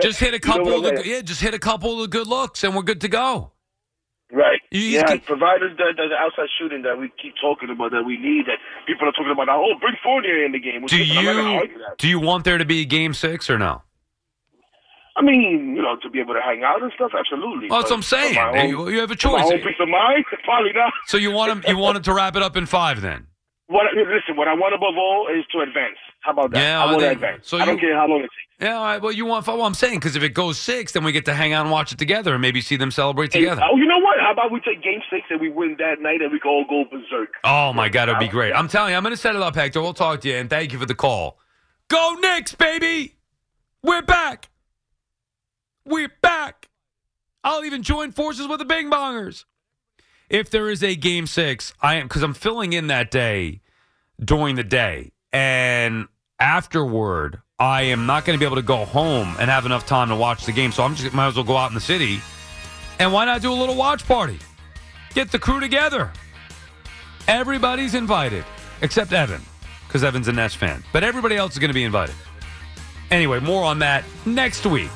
[0.01, 1.21] Just hit a You know couple of the yeah.
[1.23, 3.53] Just hit a couple of the good looks, and we're good to go.
[4.33, 4.61] Right.
[4.71, 7.69] You- you yeah, can- provide us the, the, the outside shooting that we keep talking
[7.69, 8.47] about that we need.
[8.47, 9.49] That people are talking about.
[9.51, 10.87] Oh, bring Fournier in the game.
[10.87, 13.51] Do listen, I'm not gonna you do you want there to be a game six
[13.51, 13.83] or no?
[15.15, 17.69] I mean, you know, to be able to hang out and stuff, absolutely.
[17.69, 18.33] Well, that's what I'm saying.
[18.35, 19.53] for my Hey, own- you- have a for My choice.
[19.53, 20.93] own peace of mind, probably not.
[21.07, 21.65] So you want him?
[21.69, 23.27] You wanted to wrap it up in five then?
[23.73, 23.87] What?
[23.97, 25.97] Listen, what I want above all is to advance.
[26.21, 26.59] How about that?
[26.61, 27.49] Yeah, I want to advance.
[27.49, 28.35] so I don't you- care how long it takes.
[28.61, 29.03] Yeah, all right.
[29.03, 29.45] Well, you want?
[29.47, 31.73] Well, I'm saying because if it goes six, then we get to hang out and
[31.73, 33.63] watch it together, and maybe see them celebrate And- together.
[33.65, 34.21] oh, you know what?
[34.21, 36.65] How about we take Game Six and we win that night and we can all
[36.69, 37.31] go berserk?
[37.45, 38.53] Oh my God, it'd be great.
[38.53, 39.81] I'm telling you, I'm going to set it up, Hector.
[39.83, 41.39] We'll talk to you, and thank you for the call.
[41.89, 43.17] Go Knicks, baby!
[43.83, 44.49] We're back.
[45.85, 46.69] We're back.
[47.43, 49.45] I'll even join forces with the Bing Bongers.
[50.31, 53.61] If there is a game six, I am because I'm filling in that day
[54.25, 56.07] during the day, and
[56.39, 60.09] afterward, I am not going to be able to go home and have enough time
[60.09, 60.73] to watch the game.
[60.73, 62.21] So I'm just might as well go out in the city,
[62.99, 64.39] and why not do a little watch party?
[65.15, 66.11] Get the crew together.
[67.29, 68.45] Everybody's invited
[68.81, 69.41] except Evan,
[69.87, 70.83] because Evan's a Nets fan.
[70.93, 72.15] But everybody else is going to be invited.
[73.11, 74.91] Anyway, more on that next week.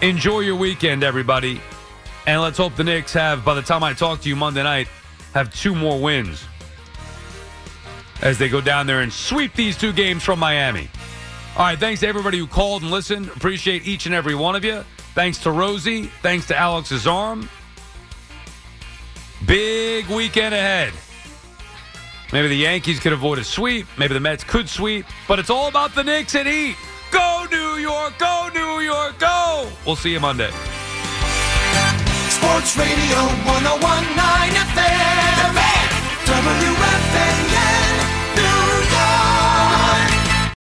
[0.00, 1.60] Enjoy your weekend, everybody.
[2.26, 4.88] And let's hope the Knicks have, by the time I talk to you Monday night,
[5.34, 6.44] have two more wins
[8.22, 10.88] as they go down there and sweep these two games from Miami.
[11.56, 13.28] All right, thanks to everybody who called and listened.
[13.28, 14.84] Appreciate each and every one of you.
[15.14, 16.04] Thanks to Rosie.
[16.22, 17.48] Thanks to Alex's arm.
[19.46, 20.92] Big weekend ahead.
[22.32, 23.86] Maybe the Yankees could avoid a sweep.
[23.96, 25.06] Maybe the Mets could sweep.
[25.26, 26.76] But it's all about the Knicks and Heat.
[27.10, 28.18] Go New York!
[28.18, 29.18] Go New York!
[29.18, 29.70] Go!
[29.86, 30.50] We'll see you Monday.
[32.28, 35.08] Sports Radio 1019 FM.